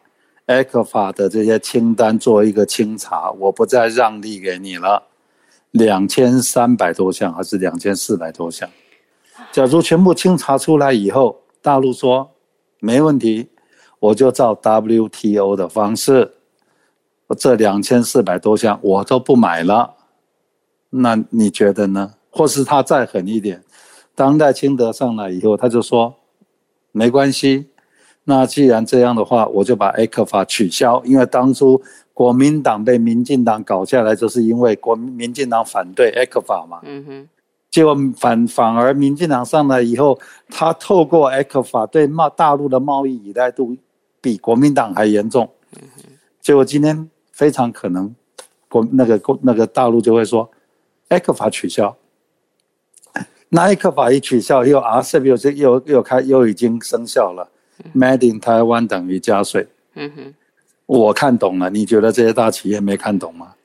[0.48, 5.04] ECFA 的这些清单做一个清查，我不再让利给你了。
[5.72, 8.70] 两千三百多项还是两千四百多项？
[9.52, 12.32] 假如全部清查出来以后，大陆说
[12.80, 13.50] 没问题。”
[14.04, 16.34] 我就照 WTO 的方式，
[17.38, 19.96] 这两千四百多项我都不买了，
[20.90, 22.16] 那你觉得呢？
[22.30, 23.64] 或是他再狠一点，
[24.14, 26.16] 当代清德上来以后，他就说
[26.92, 27.70] 没关系。
[28.26, 31.82] 那既然这样的话，我就把 A 克法取消，因为当初
[32.14, 36.80] 国民党被民进党搞下来，就是因为国民进党反对 A 克法嘛。
[36.84, 37.30] 嗯哼。
[37.70, 43.78] 结果反反而民进党上来以后，他透过 A 克法对贸大陆的贸易依赖度。
[44.22, 46.04] 比国民党还严重，嗯哼
[46.40, 48.16] 结果今天非常可能，
[48.70, 50.50] 国那个国那个大陆就会说，
[51.10, 51.98] 埃克法取消，
[53.50, 57.50] 那埃克法一取消，又 RCEP 又又又开又已经生效了
[57.96, 60.34] ，Made in Taiwan 等于加税，嗯哼，
[60.86, 63.56] 我看懂了，你觉得这些大企业没看懂吗？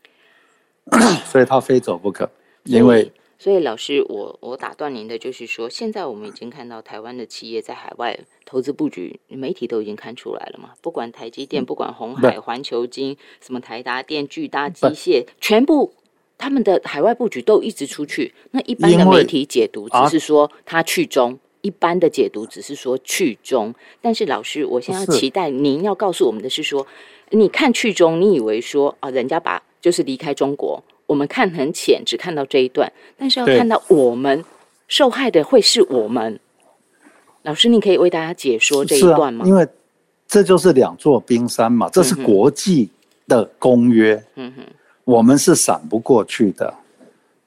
[1.27, 2.31] 所以他非走不可，
[2.65, 3.13] 因为。
[3.41, 10.71] 所以，老师，我我打断您的，就是说，现在我们已经看到台湾的企业在海外投资布局，媒体都已经看出来了嘛。
[10.81, 15.95] 不管台积电，不管红海、环球金，什么台达电、巨大机械，全部
[16.37, 18.35] 他们的海外布局都一直出去。
[18.51, 23.75] 那一般的媒体解读只是说他去中，一般的解读只是说去中。
[24.01, 26.87] 但是，老师，我现在期待您要告诉我们的是说，
[27.29, 30.83] 你看去中，你以为说啊，人家把就是离开中国。
[31.07, 34.43] 我们看很浅，只看到这一段，但是要看到我们
[34.89, 36.41] 受害的会是我们。
[37.43, 39.45] 老师，你可以为大家解说这一段吗？
[39.47, 39.67] 因为
[40.27, 42.89] 这就是两座冰山嘛，这是国际
[43.27, 44.63] 的公约，嗯哼，
[45.05, 46.75] 我们是闪不过去的。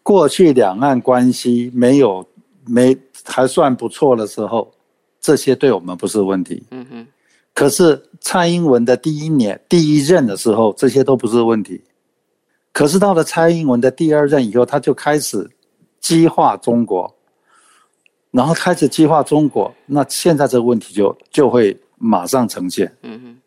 [0.03, 2.25] 过去两岸关系没有
[2.65, 4.71] 没还算不错的时候，
[5.19, 7.08] 这些对我们不是问题，嗯哼。
[7.54, 11.84] 可是蔡英文的第一年第一任的时候，这些都不是问题。
[12.71, 15.50] 可是到了蔡英文的第二任以后，他就开始
[16.00, 17.13] 激化中国，
[18.32, 22.91] 然后开始激化中国，那现在这个问题就就会马上呈现。
[23.04, 23.38] 嗯哼，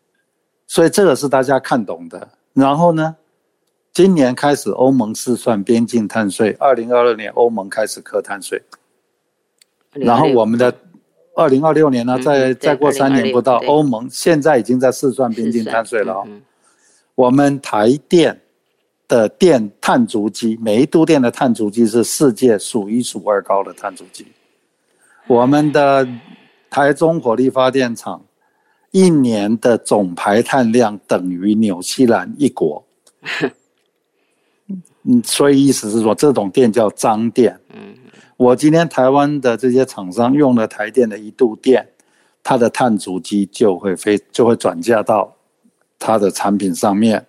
[0.67, 2.29] 所以这个是大家看懂的。
[2.53, 3.15] 然后呢，
[3.91, 8.61] 今年开始欧盟试算边境碳税，二零二二年欧盟开始课碳税，
[9.95, 10.73] 然后我们的
[11.35, 16.27] 二零二六年呢，再再过三年不到，欧盟现在已经在四川边境碳税了哦。
[17.15, 18.41] 我们台电。
[19.07, 24.25] 的电碳足迹，每一度电的碳足迹是世界数一数二高的碳足迹。
[25.27, 26.07] 我们的
[26.71, 28.19] 台中火力发电厂
[28.89, 32.83] 一年的总排碳量等于纽西兰一国。
[35.07, 37.55] 嗯，所以意思是说，这种电叫脏电。
[37.75, 37.93] 嗯，
[38.37, 41.87] 我今天台湾的这些厂商用了台电的一度电，
[42.43, 45.35] 它的碳足迹就会飞，就会转嫁到
[45.97, 47.25] 它的产品上面。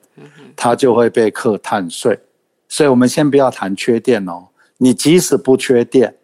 [0.58, 2.18] 它就会被课碳税，
[2.66, 4.46] 所以我们先不要谈缺电哦。
[4.78, 6.16] 你即使不缺电，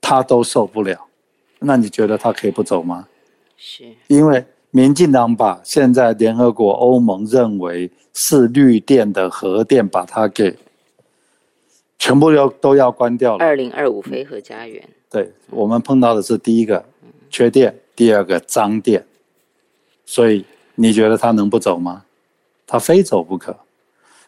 [0.00, 1.06] 它都受不了。
[1.60, 3.06] 那你觉得它可以不走吗？
[3.56, 10.58] 是，因为民进党把现在联合国、欧盟认为是绿电的核电，把它给
[12.02, 13.44] 全部要都要关掉了。
[13.44, 14.82] 二零二五飞鹤家园。
[15.08, 16.84] 对我们碰到的是第一个
[17.30, 19.06] 缺电，第二个脏电，
[20.04, 22.02] 所以你觉得他能不走吗？
[22.66, 23.56] 他非走不可，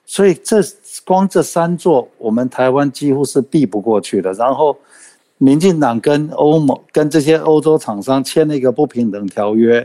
[0.07, 0.61] 所以这
[1.05, 4.33] 光这三座，我们台湾几乎是避不过去的。
[4.35, 4.79] 然后，
[5.39, 9.85] 民进党跟欧盟、跟这些欧洲厂商签了一个不平等条约，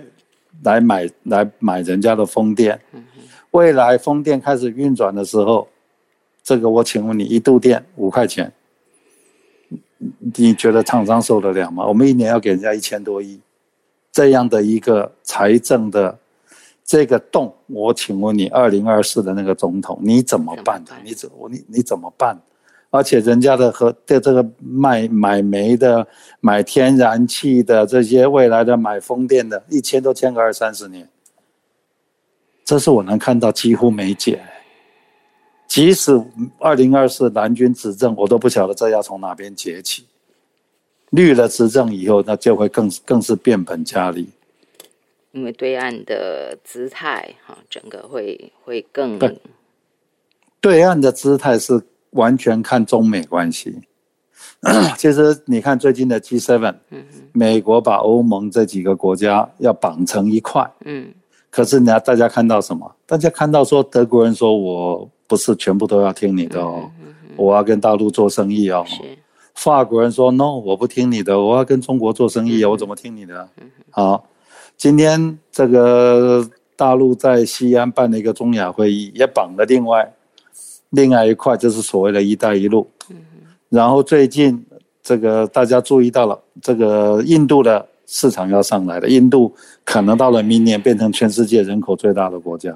[0.63, 2.79] 来买来买人家的风电。
[3.49, 5.67] 未来风电开始运转的时候，
[6.43, 8.51] 这个我请问你，一度电五块钱，
[10.35, 11.85] 你觉得厂商受得了吗？
[11.85, 13.39] 我们一年要给人家一千多亿，
[14.11, 16.17] 这样的一个财政的。
[16.91, 20.91] 这个洞，我请问你，二零二四的那个总统你怎么办的？
[21.03, 22.35] 你怎我你你怎么办？
[22.89, 26.07] 而且人家的和的这个卖买煤的、
[26.39, 31.07] 买天然气的这些未来的买风电的，一签都签个二三十年，
[32.65, 34.41] 这是我能看到几乎没解。
[35.69, 36.19] 即使
[36.57, 40.03] 二零二四蓝军执政，我都不晓得这要从哪边解起。
[41.11, 44.27] 绿了执政以后，那就会更更是变本加厉。
[45.31, 49.39] 因为对岸的姿态，哈，整个会会更对。
[50.59, 51.79] 对岸的姿态是
[52.11, 53.79] 完全看中美关系。
[54.97, 61.13] 其实你看最近的 G7，嗯，美国把欧盟这几个国家要绑成一块，嗯，
[61.51, 62.95] 可是呢，大家看到什么？
[63.05, 66.89] 大家看到说德国人说我不是全部都要听你的哦，
[67.37, 68.83] 我要跟大陆做生意哦。
[69.53, 73.47] 法国人说 no，我不听你的，我要跟中国做生意，我怎么听你的？
[73.91, 74.25] 好，
[74.75, 80.11] 今天这个大陆在西安办了一个中亚会议，也绑了另外
[80.89, 82.89] 另外一块，就是所谓的一带一路。
[83.69, 84.65] 然后最近
[85.03, 89.53] 这个大家注意到了，这个印度的市场要上来了，印度
[89.85, 92.75] 可能到了明年变成全世界人口最大的国家，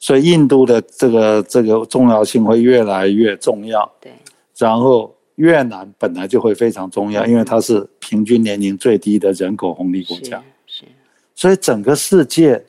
[0.00, 3.88] 所以印度的这个这个重要性会越来越重要。
[4.00, 4.10] 对，
[4.58, 10.42] 然后越南本来就会非常重要，因为它是平均年龄最低的人口红利国家。
[10.66, 10.84] 是，
[11.36, 12.64] 所以整个世界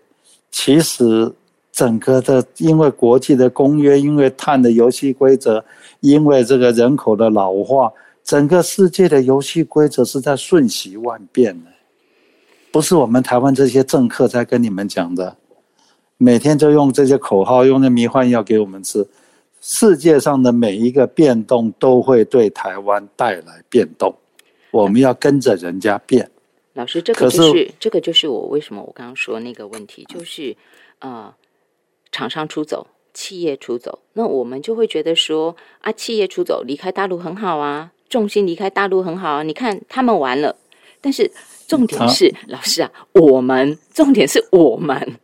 [0.51, 1.33] 其实。
[1.73, 5.63] 整个的，因为国际的公约，因为碳的游戏规则，
[6.01, 7.89] 因为这个人口的老化，
[8.25, 11.71] 整个世界的游戏规则是在瞬息万变的，
[12.73, 15.37] 不是我们台湾这些政客在跟你们讲的，
[16.23, 19.07] 每天就用这些口号，用那迷幻药给我们吃。
[19.59, 24.13] 世界上的每一个变动都会对台湾带来变动，
[24.69, 26.29] 我们要跟着人家变。
[26.73, 30.55] 老师，这个就是这个就是我为什么我刚刚说那个问题，就是
[30.99, 31.33] 呃。
[32.13, 39.43] 厂商出走，企业出走，那我们就会觉得说啊，企业出走离开大陆很好啊，重心离开大陆很好啊。
[39.43, 40.53] 你看他们完了，
[40.99, 41.31] 但是
[41.69, 45.15] 重点是老师啊，我们重点是我们，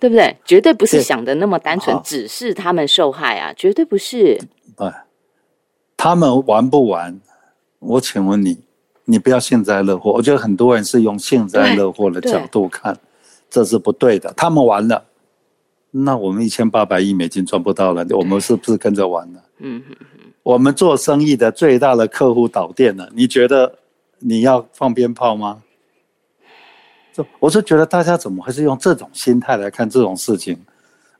[0.00, 0.34] 对不对？
[0.44, 4.40] 绝对不是想的那么单纯，只是他们受害啊，绝对不是。
[4.76, 4.90] 对，
[5.96, 7.20] 他们玩不玩？
[7.78, 8.58] 我请问你，
[9.04, 10.12] 你不要幸灾乐祸。
[10.12, 12.98] 我觉得很多人是用幸灾乐祸的角度看，
[13.50, 14.32] 这是不对的。
[14.34, 15.04] 他们玩了。
[15.90, 19.42] 那我们一千八百亿美金赚不到了，我们是不是跟着玩了？
[19.58, 20.32] 嗯嗯嗯。
[20.42, 23.78] 我们做生意的最大的客户倒店了，你觉得
[24.20, 25.62] 你要放鞭炮吗？
[27.12, 30.58] 这我是觉得大家怎么会是用这种心态来看这种事情？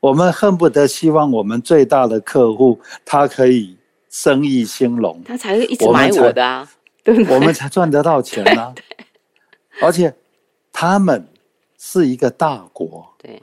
[0.01, 3.77] 我们恨不得希望我们最大的客户他可以
[4.09, 6.69] 生意兴隆，他才会一直买我的啊，
[7.05, 7.35] 对不对？
[7.35, 8.75] 我们才赚得到钱 呢。
[9.83, 10.15] 而且
[10.73, 11.27] 他们
[11.79, 13.07] 是一个大国。
[13.19, 13.43] 对。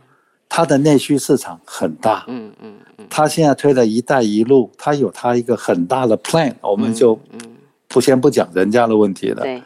[0.49, 7.19] 他的内需市场很大，嗯嗯嗯，他现在推了一带一路，他有他一个很大的 plan，我们就
[7.89, 9.43] 不先不讲人家的问题了。
[9.43, 9.61] 对，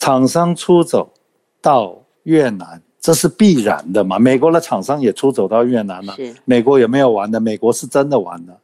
[0.00, 1.14] 厂商出走
[1.62, 4.18] 到越南，这是必然的嘛？
[4.18, 6.14] 美国的厂商也出走到越南了。
[6.16, 7.40] 是，美国有没有玩的？
[7.40, 8.54] 美国是真的玩的，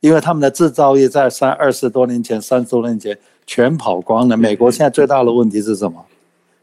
[0.00, 3.16] 因为他们的制造业在三二十多年前、三十多年前
[3.46, 4.36] 全跑光了。
[4.36, 6.04] 美国现在最大的问题是什么？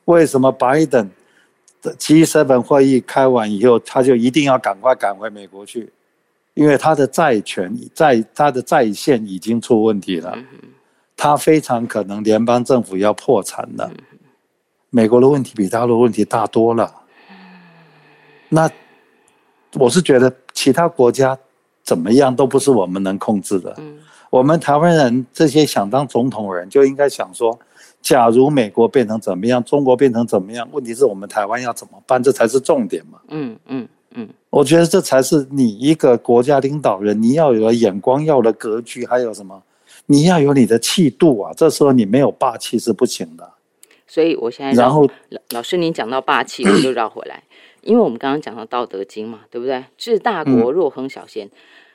[0.06, 1.10] 为什么拜登
[1.84, 5.90] ？G7 会议开完以后，他就一定要赶快赶回美国去，
[6.54, 10.38] 因为他的债权在他的债线已经出问题了，
[11.16, 13.90] 他非常可能联邦政府要破产了。
[14.90, 16.94] 美国的问题比大陆问题大多了。
[18.50, 18.70] 那
[19.74, 21.38] 我是觉得其他国家
[21.84, 23.76] 怎么样都不是我们能控制的。
[24.30, 27.58] 我们台湾人这些想当总统人就应该想说。
[28.00, 30.66] 假如美国变成怎么样，中国变成怎么样？
[30.72, 32.22] 问题是我们台湾要怎么办？
[32.22, 33.20] 这才是重点嘛。
[33.28, 39.62] 嗯嗯嗯，我觉得这才是你一个国家领导人，你要有眼光，要的格局，还有什么？
[40.06, 41.52] 你要有你的气度啊！
[41.58, 43.50] 这时候你没有霸气是不行的。
[44.18, 47.44] 所以我现在然后老老师，您讲到霸气，我就绕回来，
[47.84, 49.84] 因为我们刚刚讲到《道德经》嘛，对不对？
[49.96, 51.48] 治大国若烹小鲜，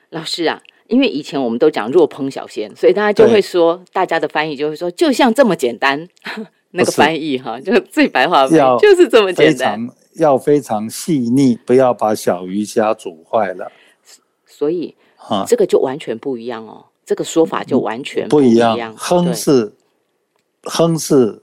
[0.09, 0.61] 老师啊。
[0.87, 6.07] 因为以前我们都讲若烹小鲜，所以大家就会说，大家的翻译就会说，就像这么简单，
[6.71, 13.69] 那个翻译哈，就最白话，就是这么简单，要非常细腻，不要把小鱼虾煮坏了。
[14.45, 18.95] 所以啊，这个就完全不一样哦，这个说法就完全不一样。
[18.95, 19.73] 亨是
[20.63, 21.42] 亨是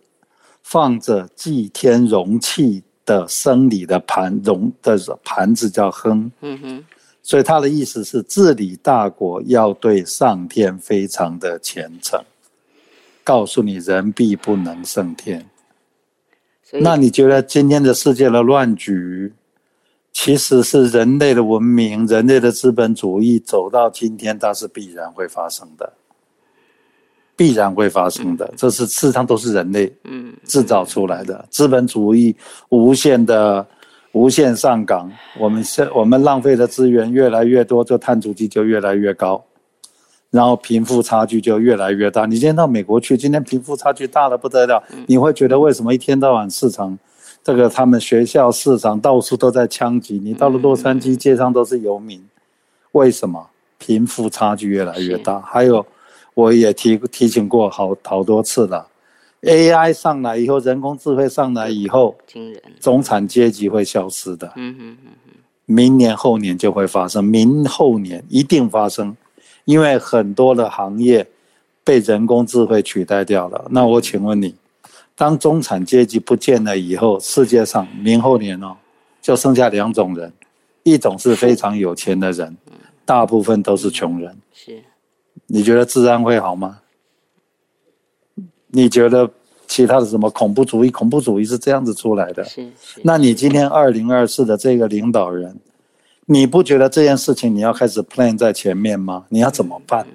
[0.71, 6.31] 放着祭天容器的生理的盘容的盘子叫亨。
[6.43, 6.85] 嗯哼。
[7.23, 12.23] 所以他的意思是，治理大国要对上天非常的虔诚。
[13.25, 15.45] 告诉你，人必不能胜天。
[16.73, 19.33] 那你觉得今天的世界的乱局，
[20.13, 25.93] 其实是人类的文明、人类的资本主义走到今天，它是必然会发生的，
[27.41, 28.53] 必然会发生的。
[28.55, 32.37] 这是事实上都是人类嗯制造出来的资本主义
[32.69, 33.67] 无限的。
[34.13, 39.41] 无限上岗，我们是我们浪费的资源越来越多，这碳足迹就越来越高，
[40.31, 42.27] 然后贫富差距就越来越大。
[42.27, 46.99] 你今天到美国去，今天贫富差距大的不得了，你会觉得为什么一天到晚市场，
[47.45, 52.21] 这个他们学校市场到处都在枪击，你到了洛杉矶街上都是游民，
[52.91, 53.47] 为什么？
[53.79, 55.39] 贫富差距越来越大。
[55.39, 55.87] 还有，
[56.35, 58.87] 我也提提醒过好好多次了。
[59.43, 64.53] AI 上来以后，人工智慧上来以后，惊人，中产阶级会消失的。
[64.57, 65.33] 嗯哼哼哼，
[65.65, 69.17] 明年后年就会发生，明后年一定发生，
[69.65, 71.27] 因为很多的行业
[71.83, 73.67] 被人工智慧取代掉了。
[73.71, 74.55] 那我请问你，
[75.17, 78.77] 当中产阶级不见了以后，世界上明后年哦，
[79.23, 80.31] 就剩下两种人，
[80.83, 82.55] 一种是非常有钱的人，
[83.07, 84.37] 大部分都是穷人。
[84.53, 84.83] 是，
[85.53, 86.79] 你觉得治安会好吗？
[88.69, 89.29] 你觉得
[89.67, 90.91] 其他的什么恐怖主义？
[90.91, 92.45] 恐怖主义是这样子出来的。
[92.45, 93.01] 是是。
[93.03, 95.59] 那你今天二零二四的这个领导人，
[96.27, 99.27] 你不觉得这件事情你要开始 plan 在前面吗？
[99.29, 100.07] 你要怎么办？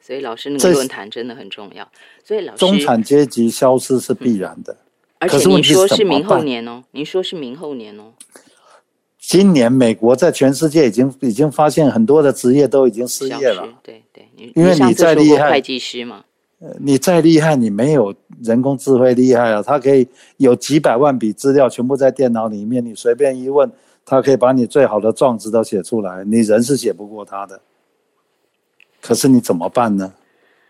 [0.00, 1.88] 所以老师那个论坛真的很重要。
[2.24, 4.76] 所以老师，中产阶级消失是必然的。
[5.20, 8.12] 而且你说是明后年哦，您说是明后年哦。
[9.20, 13.68] 今年美国在全世界已经已经发现很多的职业都已经失业了。
[13.82, 13.99] 对对，
[14.54, 16.24] 因为你再厉害，会计师嘛。
[16.78, 19.62] 你再厉害，你没有人工智慧厉害啊！
[19.62, 23.72] 他可以有几百万笔资料全部在电脑里面，你随便一问，
[24.04, 27.62] 他可以把你最好的状子都写出来，你人是写不过他的。
[29.00, 30.12] 可是你怎么办呢？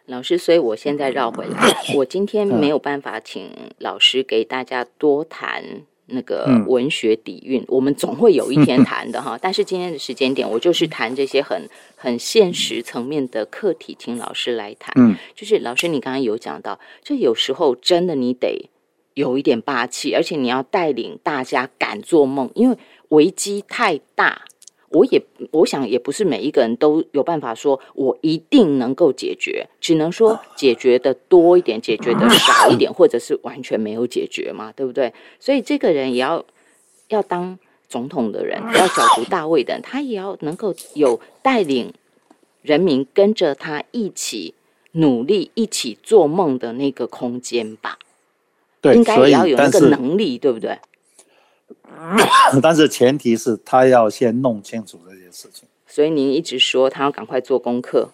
[0.06, 5.64] 老师，所以我现在绕回来， 我今天没有办法请老师给大家多谈。
[6.12, 9.38] 那个文学底蕴，我们总会有一天谈的哈。
[9.42, 14.92] 但是今天的时间点，我就是谈这些很很现实层面的课题，请老师来谈。
[14.96, 18.68] 嗯，就是老师，你刚刚有讲到，这有时候真的你得
[19.14, 22.76] 有一点霸气，而且你要带领大家敢做梦，因为
[23.08, 24.42] 危机太大。
[24.90, 25.22] 我也
[25.52, 35.14] 我想也不是每一个人都有办法说，我一定能够解决，只能说解决的多一点，解决的少一 点，或者是完全没有解决嘛，对不对？
[35.38, 36.44] 所以这个人也要
[37.08, 41.92] 要当总统的人，要角逐大位的人，他也要能够有带领
[42.62, 44.54] 人民跟着他一起
[44.92, 47.98] 努力、一起做梦的那个空间吧。
[48.80, 50.78] 对，应该也要有那个能力，对不对？
[52.62, 55.68] 但是前提是他要先弄清楚这件事情。
[55.86, 58.08] 所以您一直说他要赶快做功课。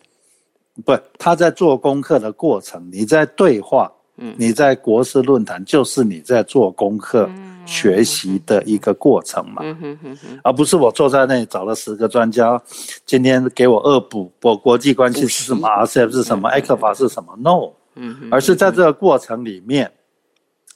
[0.85, 7.31] 不，他在做功课的过程，你在对话，嗯，你在国事论坛，就是你在做功课、
[7.65, 12.61] 学习的一个过程嘛，嗯哼哼哼，而不是我坐在那里找了十个专家，
[13.07, 19.91] 今天给我恶补我国际关系是什么，RCEP 是什么，A 克法是什么？No，嗯，而是在这个过程里面，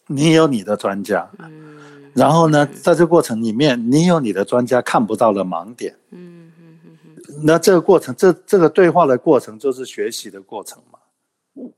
[0.06, 1.68] 你有你的专家，嗯。
[2.14, 5.94] 然后呢，在这过程里面，你有你的专家看不到的盲点。
[6.10, 10.98] 嗯嗯嗯那这个过程，这这个对话的过程，就是学习的过程嘛。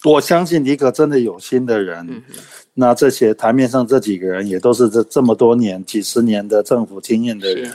[0.05, 2.23] 我相信你可真的有心的人，
[2.75, 7.73] 那这些台面上这几个人，也都是这这么多年、几十年的政府经验的人。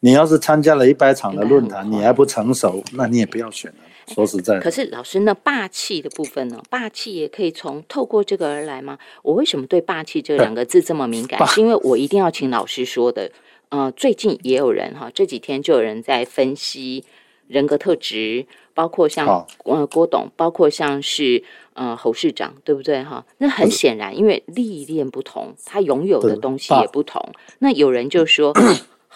[0.00, 3.78] 你要是参加了一百场的论坛，你还不成熟，那你也不要选了。
[4.08, 6.62] 说实在，可是老师那霸气的部分呢？
[6.70, 8.98] 霸气也可以从透过这个而来吗？
[9.22, 11.46] 我为什么对霸气这两个字这么敏感？
[11.46, 13.30] 是因为我一定要请老师说的。
[13.70, 17.04] 呃，最近也有人哈，这几天就有人在分析
[17.46, 21.44] 人格特质，包括像呃郭董，包括像是
[21.74, 23.26] 呃侯市长，对不对哈？
[23.36, 27.22] 那很显然，因为历练不同，他拥有的东西也不同。
[27.58, 28.54] 那有人就说。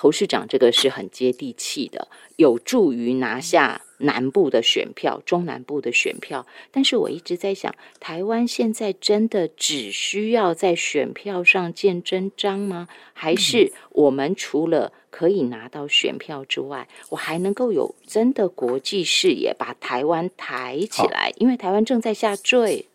[0.03, 6.45] 侯市长这个是很接地气的，有助于拿下南部的选票、中南部的选票。
[6.73, 12.89] 但是我一直在想，台湾现在真的只需要在选票上见真章吗？
[13.13, 21.33] 还是我们除了可以拿到选票之外，我还能够有真的国际视野，把台湾抬起来？
[21.37, 22.87] 因为台湾正在下坠。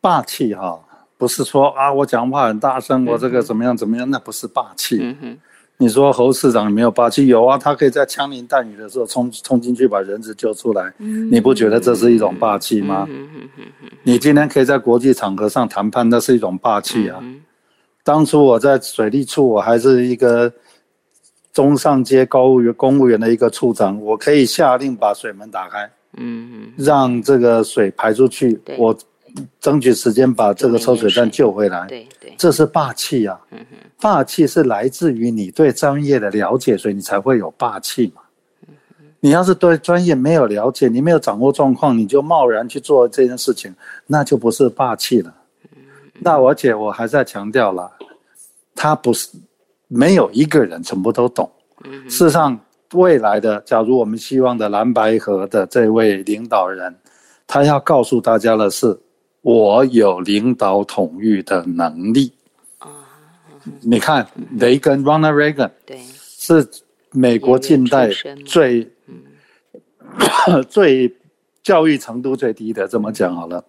[0.00, 0.84] 霸气哈，
[1.16, 4.98] 不是说啊，我讲话很大声，我这个怎么样怎么样，那不是霸气。
[5.00, 5.38] 嗯哼。
[5.82, 7.26] 你说侯市长没有霸气？
[7.26, 10.92] 有啊，他可以在枪林弹雨的时候冲冲进去把人质救出来。
[10.96, 13.08] 你不觉得这是一种霸气吗？
[14.04, 17.20] 你今天可以在国际场合上谈判，那是一种霸气啊。
[18.04, 20.52] 当初我在水利处，我还是一个
[21.52, 28.60] 中上阶高务员公务员的一个处长，我可以下令把水门打开，嗯，让这个水排出去。
[28.78, 28.96] 我。
[29.60, 33.40] 争取时间把这个抽水站救回来，对对，这是霸气啊！
[34.00, 38.22] 霸气是来自于你对专业的了解，所以你才会有霸气嘛。
[39.20, 43.72] 你要是对专业没有了解，你没有掌握状况，你就贸然去做这件事情，
[44.06, 45.32] 那就不是霸气了。
[46.18, 47.90] 那而且我还在强调了，
[48.74, 49.28] 他不是
[49.86, 51.48] 没有一个人全部都懂。
[51.84, 52.58] 嗯事实上，
[52.94, 56.92] 未来的假如我们希望的蓝白河的这位领导人，
[57.46, 58.98] 他要告诉大家的是，
[59.42, 62.32] 我有领导统御的能力。
[62.78, 62.88] 啊，
[63.82, 64.26] 你看，
[64.58, 66.68] 雷根 （Ronald Reagan） 对，是
[67.10, 68.10] 美国近代
[68.46, 68.90] 最
[70.68, 71.14] 最
[71.62, 73.64] 教育程度最低的，这么讲好了。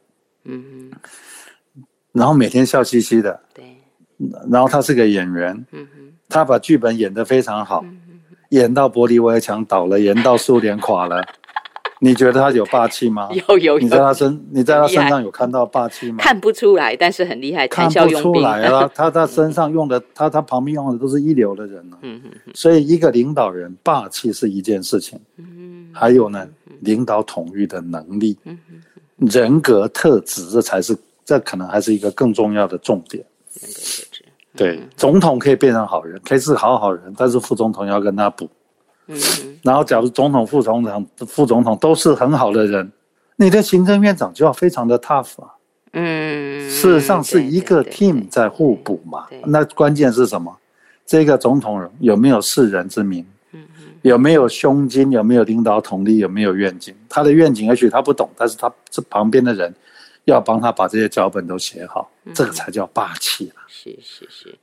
[0.46, 3.78] 嗯哼，然后每天笑嘻嘻的，对，
[4.52, 5.66] 然后他是个演员，
[6.28, 8.20] 他把剧本演得非常好，嗯，
[8.50, 11.24] 演到玻璃围墙倒了，演到苏联垮了，
[12.04, 13.30] 你觉得他有霸气吗？
[13.48, 16.18] 有有你在，他身，你在他身上有看到霸气吗？
[16.20, 18.34] 看不出来，但是很厉害，看不出。
[18.42, 18.92] 来啊！
[18.94, 26.46] 他他身上用的，他他旁边用的都是一流的人呢、嗯哼哼，所以一个领导人霸气是一件事情，嗯还有呢，
[26.82, 28.58] 领导统御的能力、嗯，
[29.20, 33.24] 人格特质，这才是这可能还是一个更重要的重点。
[33.54, 34.26] 人格特质。
[34.56, 38.50] 对，总统可以变成好人，可以是好好人，但是副总统要跟他补。
[39.08, 39.18] 嗯，
[39.64, 42.92] 然后，假如总统、副总统、副总统都是很好的人，
[43.36, 45.54] 你的行政院长就要非常的 tough 啊。
[45.92, 49.40] 嗯，事实上是一个 team 在互补嘛对。
[49.46, 50.58] 那关键是什么？
[51.06, 53.26] 这个总统有没有世人之名？
[53.52, 55.12] 嗯哼，有没有胸襟？
[55.12, 56.18] 有没有领导统力？
[56.18, 56.96] 有没有愿景？
[57.08, 59.72] 他的愿景也许他不懂，但是他这旁边的人
[60.26, 63.62] 要帮他把这些脚本都写好，嗯这个才叫霸气啊。
[63.68, 64.58] 是是是，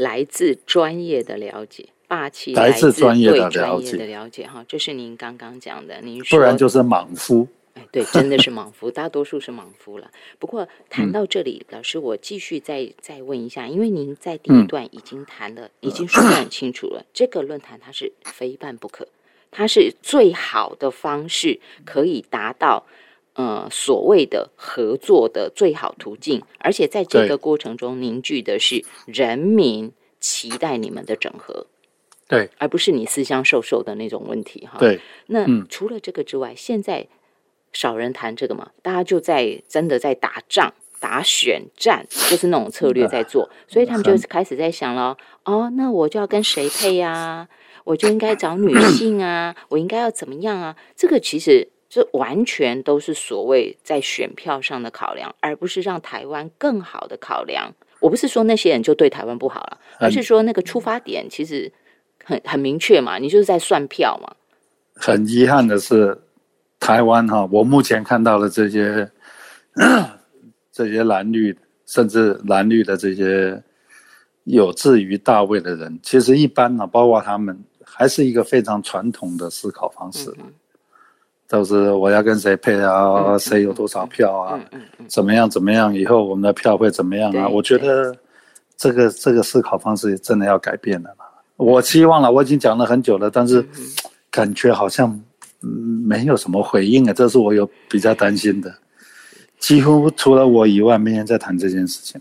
[0.00, 7.46] 来自专业的了解，霸气来自专业的对了解专业的了解哈，这是您刚刚讲的，您不然就是莽夫。
[7.74, 10.10] 哎，对，真的是莽夫， 大多数是莽夫了。
[10.40, 19.06] 不过嗯谈到这里，老师，我继续再再问一下，因为您在第一嗯段已经谈了，已经说得很清楚了， 这个论坛它是非办不可，
[19.52, 22.84] 它是最好的方式，可以达到
[23.34, 31.66] 呃所谓的合作的最好途径，而且在这个过程中凝聚的是人民期待你们的整合。
[32.30, 34.78] 对而不是你私相授受的那种问题哈。
[34.78, 37.06] 对，那嗯除了这个之外，现在
[37.74, 47.46] 少人谈这个嘛，大家就在真的在打仗、打选战，就是那种策略在做，所以他们就开始在想了，哦，那我就要跟谁配呀、
[47.84, 50.76] 我就应该找女性啊，我应该要怎么样啊？
[50.96, 51.68] 这个其实。
[51.92, 57.74] 这完全都是所谓在选票上的考量，而不是让台湾更好的考量。
[57.98, 61.72] 我不是说那些人就对台湾不好了，而是说那个出发点其实
[62.30, 64.30] 很很明确嘛，你就是在算票嘛。
[64.94, 66.16] 很遗憾的是，
[66.78, 69.10] 台湾哈，我目前看到的这些
[70.70, 71.56] 这些蓝绿，
[71.86, 73.60] 甚至蓝绿的这些
[74.44, 80.52] 有志于大位的人，其实一般呢，包括他们，还是一个非常传统的思考方式，嗯
[81.48, 84.60] 都是我要跟谁配啊，谁有多少票啊，
[85.08, 87.48] 怎么样怎么样，以后我们的票会怎么样啊？
[87.48, 88.14] 我觉得
[88.76, 91.19] 这个这个思考方式真的要改变了啦。
[91.60, 93.64] 我希望了，我已经讲了很久了，但是
[94.30, 95.10] 感觉好像
[95.62, 98.74] 嗯没有什么回应啊，这是我有比较担心的。
[99.58, 102.20] 几乎除了我以外，没人在谈这件事情。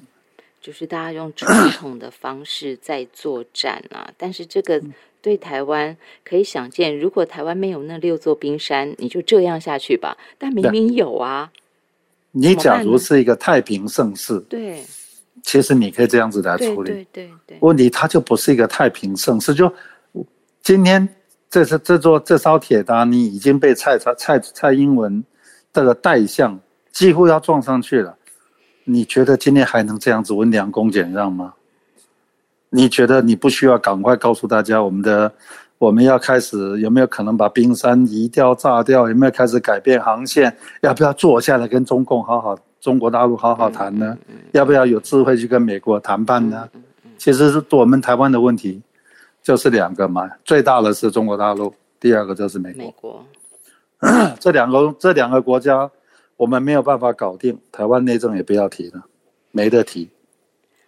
[0.62, 4.80] 就是大家用传统的方式在作战啊，但是这个
[5.22, 10.18] 对台湾可以想见，如果台湾没有那六座冰山，你就这样下去吧。
[10.38, 11.50] 但明明有啊，
[12.32, 14.84] 你假如是一个太平盛世，对
[15.44, 16.92] 其实你可以这样子来处理。
[16.92, 19.74] 对对对，问题它就不是一个太平盛世，就
[20.62, 21.08] 今天
[21.50, 25.24] 这是这座这艘铁达尼已经被蔡蔡蔡蔡英文
[25.72, 26.60] 这个代相
[26.92, 28.16] 几乎要撞上去了，
[28.84, 31.54] 你觉得今天还能这样子温良恭俭让吗？
[32.72, 35.32] 你觉得你不需要赶快告诉大家我们的
[35.80, 39.10] 我们要开始有没有可能把冰山移掉炸掉？
[39.10, 40.56] 有没有开始改变航线？
[40.82, 44.18] 要不要坐下来跟中共好好中国大陆好好谈呢？
[44.54, 46.70] 要不要有智慧去跟美国谈判呢？
[47.18, 48.82] 其实是我们台湾的问题，
[49.44, 53.12] 就是两个嘛，最大的是中国大陆，第二个就是美美国。
[53.12, 53.26] 国
[54.40, 55.92] 这两个这两个国家，
[56.38, 59.04] 我们没有办法搞定，台湾内政也不要提了，
[59.52, 60.10] 没得提。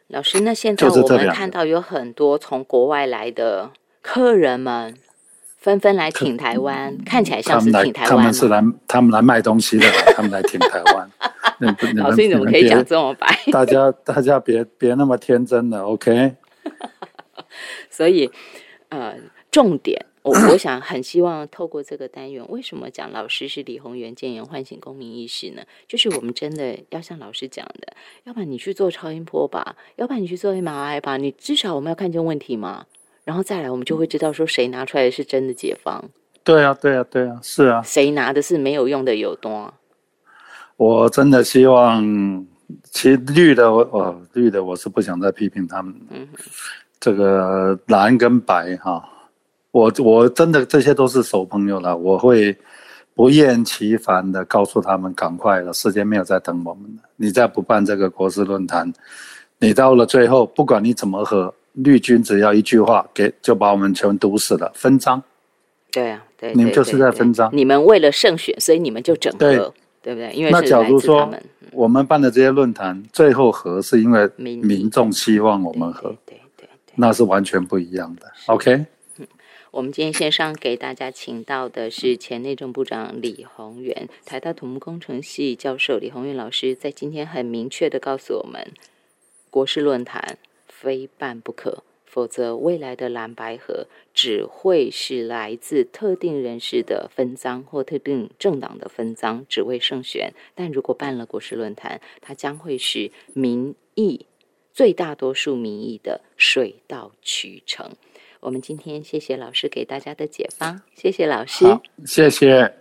[0.08, 3.72] 老师，那现在我们看到有很多从国外来的
[4.02, 4.96] 客人们
[5.62, 8.58] 纷纷来挺台湾，看起来像是挺台湾他们是嘛。
[8.60, 9.86] 来他们来卖东西的，
[10.18, 11.10] 他们来挺台湾。
[11.98, 13.28] 老师，你怎么可以别讲这么白？
[13.54, 16.36] 大家大家别别那么天真了，OK？
[17.92, 18.32] 所以，
[18.90, 19.16] 呃，
[19.52, 25.62] 重点，我我 想很希望透过这个单元，为什么讲老师是李宏源建言唤醒公民意识呢？
[25.88, 27.94] 就是我们真的要像老师讲的，
[28.24, 32.88] 要不然你去做超音波吧，要不然你去做 MRI 吧，你至少我们要看见问题嘛，
[33.24, 36.04] 然后再来，我们就会知道说谁拿出来的是真的解方，
[36.44, 37.82] 对啊，对啊，对啊，是啊。
[37.84, 39.74] 谁拿的是没有用的有多。
[40.78, 42.04] 我真的希望，
[42.92, 45.94] 其实绿的我哦，绿的我是不想再批评他们。
[46.10, 46.28] 嗯
[47.00, 49.04] 这个蓝跟白哈，
[49.72, 52.56] 我我真的这些都是熟朋友了，我会
[53.16, 57.04] 不厌其烦的告诉他们，赶快了，时间没有在等我们了。
[57.16, 58.94] 你再不办这个国事论坛，
[59.58, 65.22] 你到了最后，不管你怎么喝，绿军只要一句话，给就把我们全堵死了，分赃。
[65.92, 67.50] 对啊，对，你们就是在分赃。
[67.54, 70.32] 你们为了胜选，所以你们就整合，对不对？
[70.34, 71.30] 因为那假如说
[71.72, 76.16] 我们办的这些论坛，最后和是因为民众希望我们和。
[76.96, 78.30] 那是完全不一样的。
[78.48, 78.86] OK，
[79.72, 88.68] 我们今天线上给大家请到的是前内政部长李宏源，台大土木工程系教授李宏源老师，在今天很明确的告诉我们，
[89.50, 90.38] 国事论坛
[90.82, 100.34] 非办不可，否则未来的蓝白河只会是来自特定人士的分赃或特定政党的分赃，只为胜选。
[100.56, 104.26] 但如果办了国事论坛，它将会是民意。
[104.74, 107.92] 最大多数民意的水到渠成。
[108.40, 111.66] 我们今天谢谢老师给大家的解方，谢谢老师，
[112.06, 112.74] 谢谢。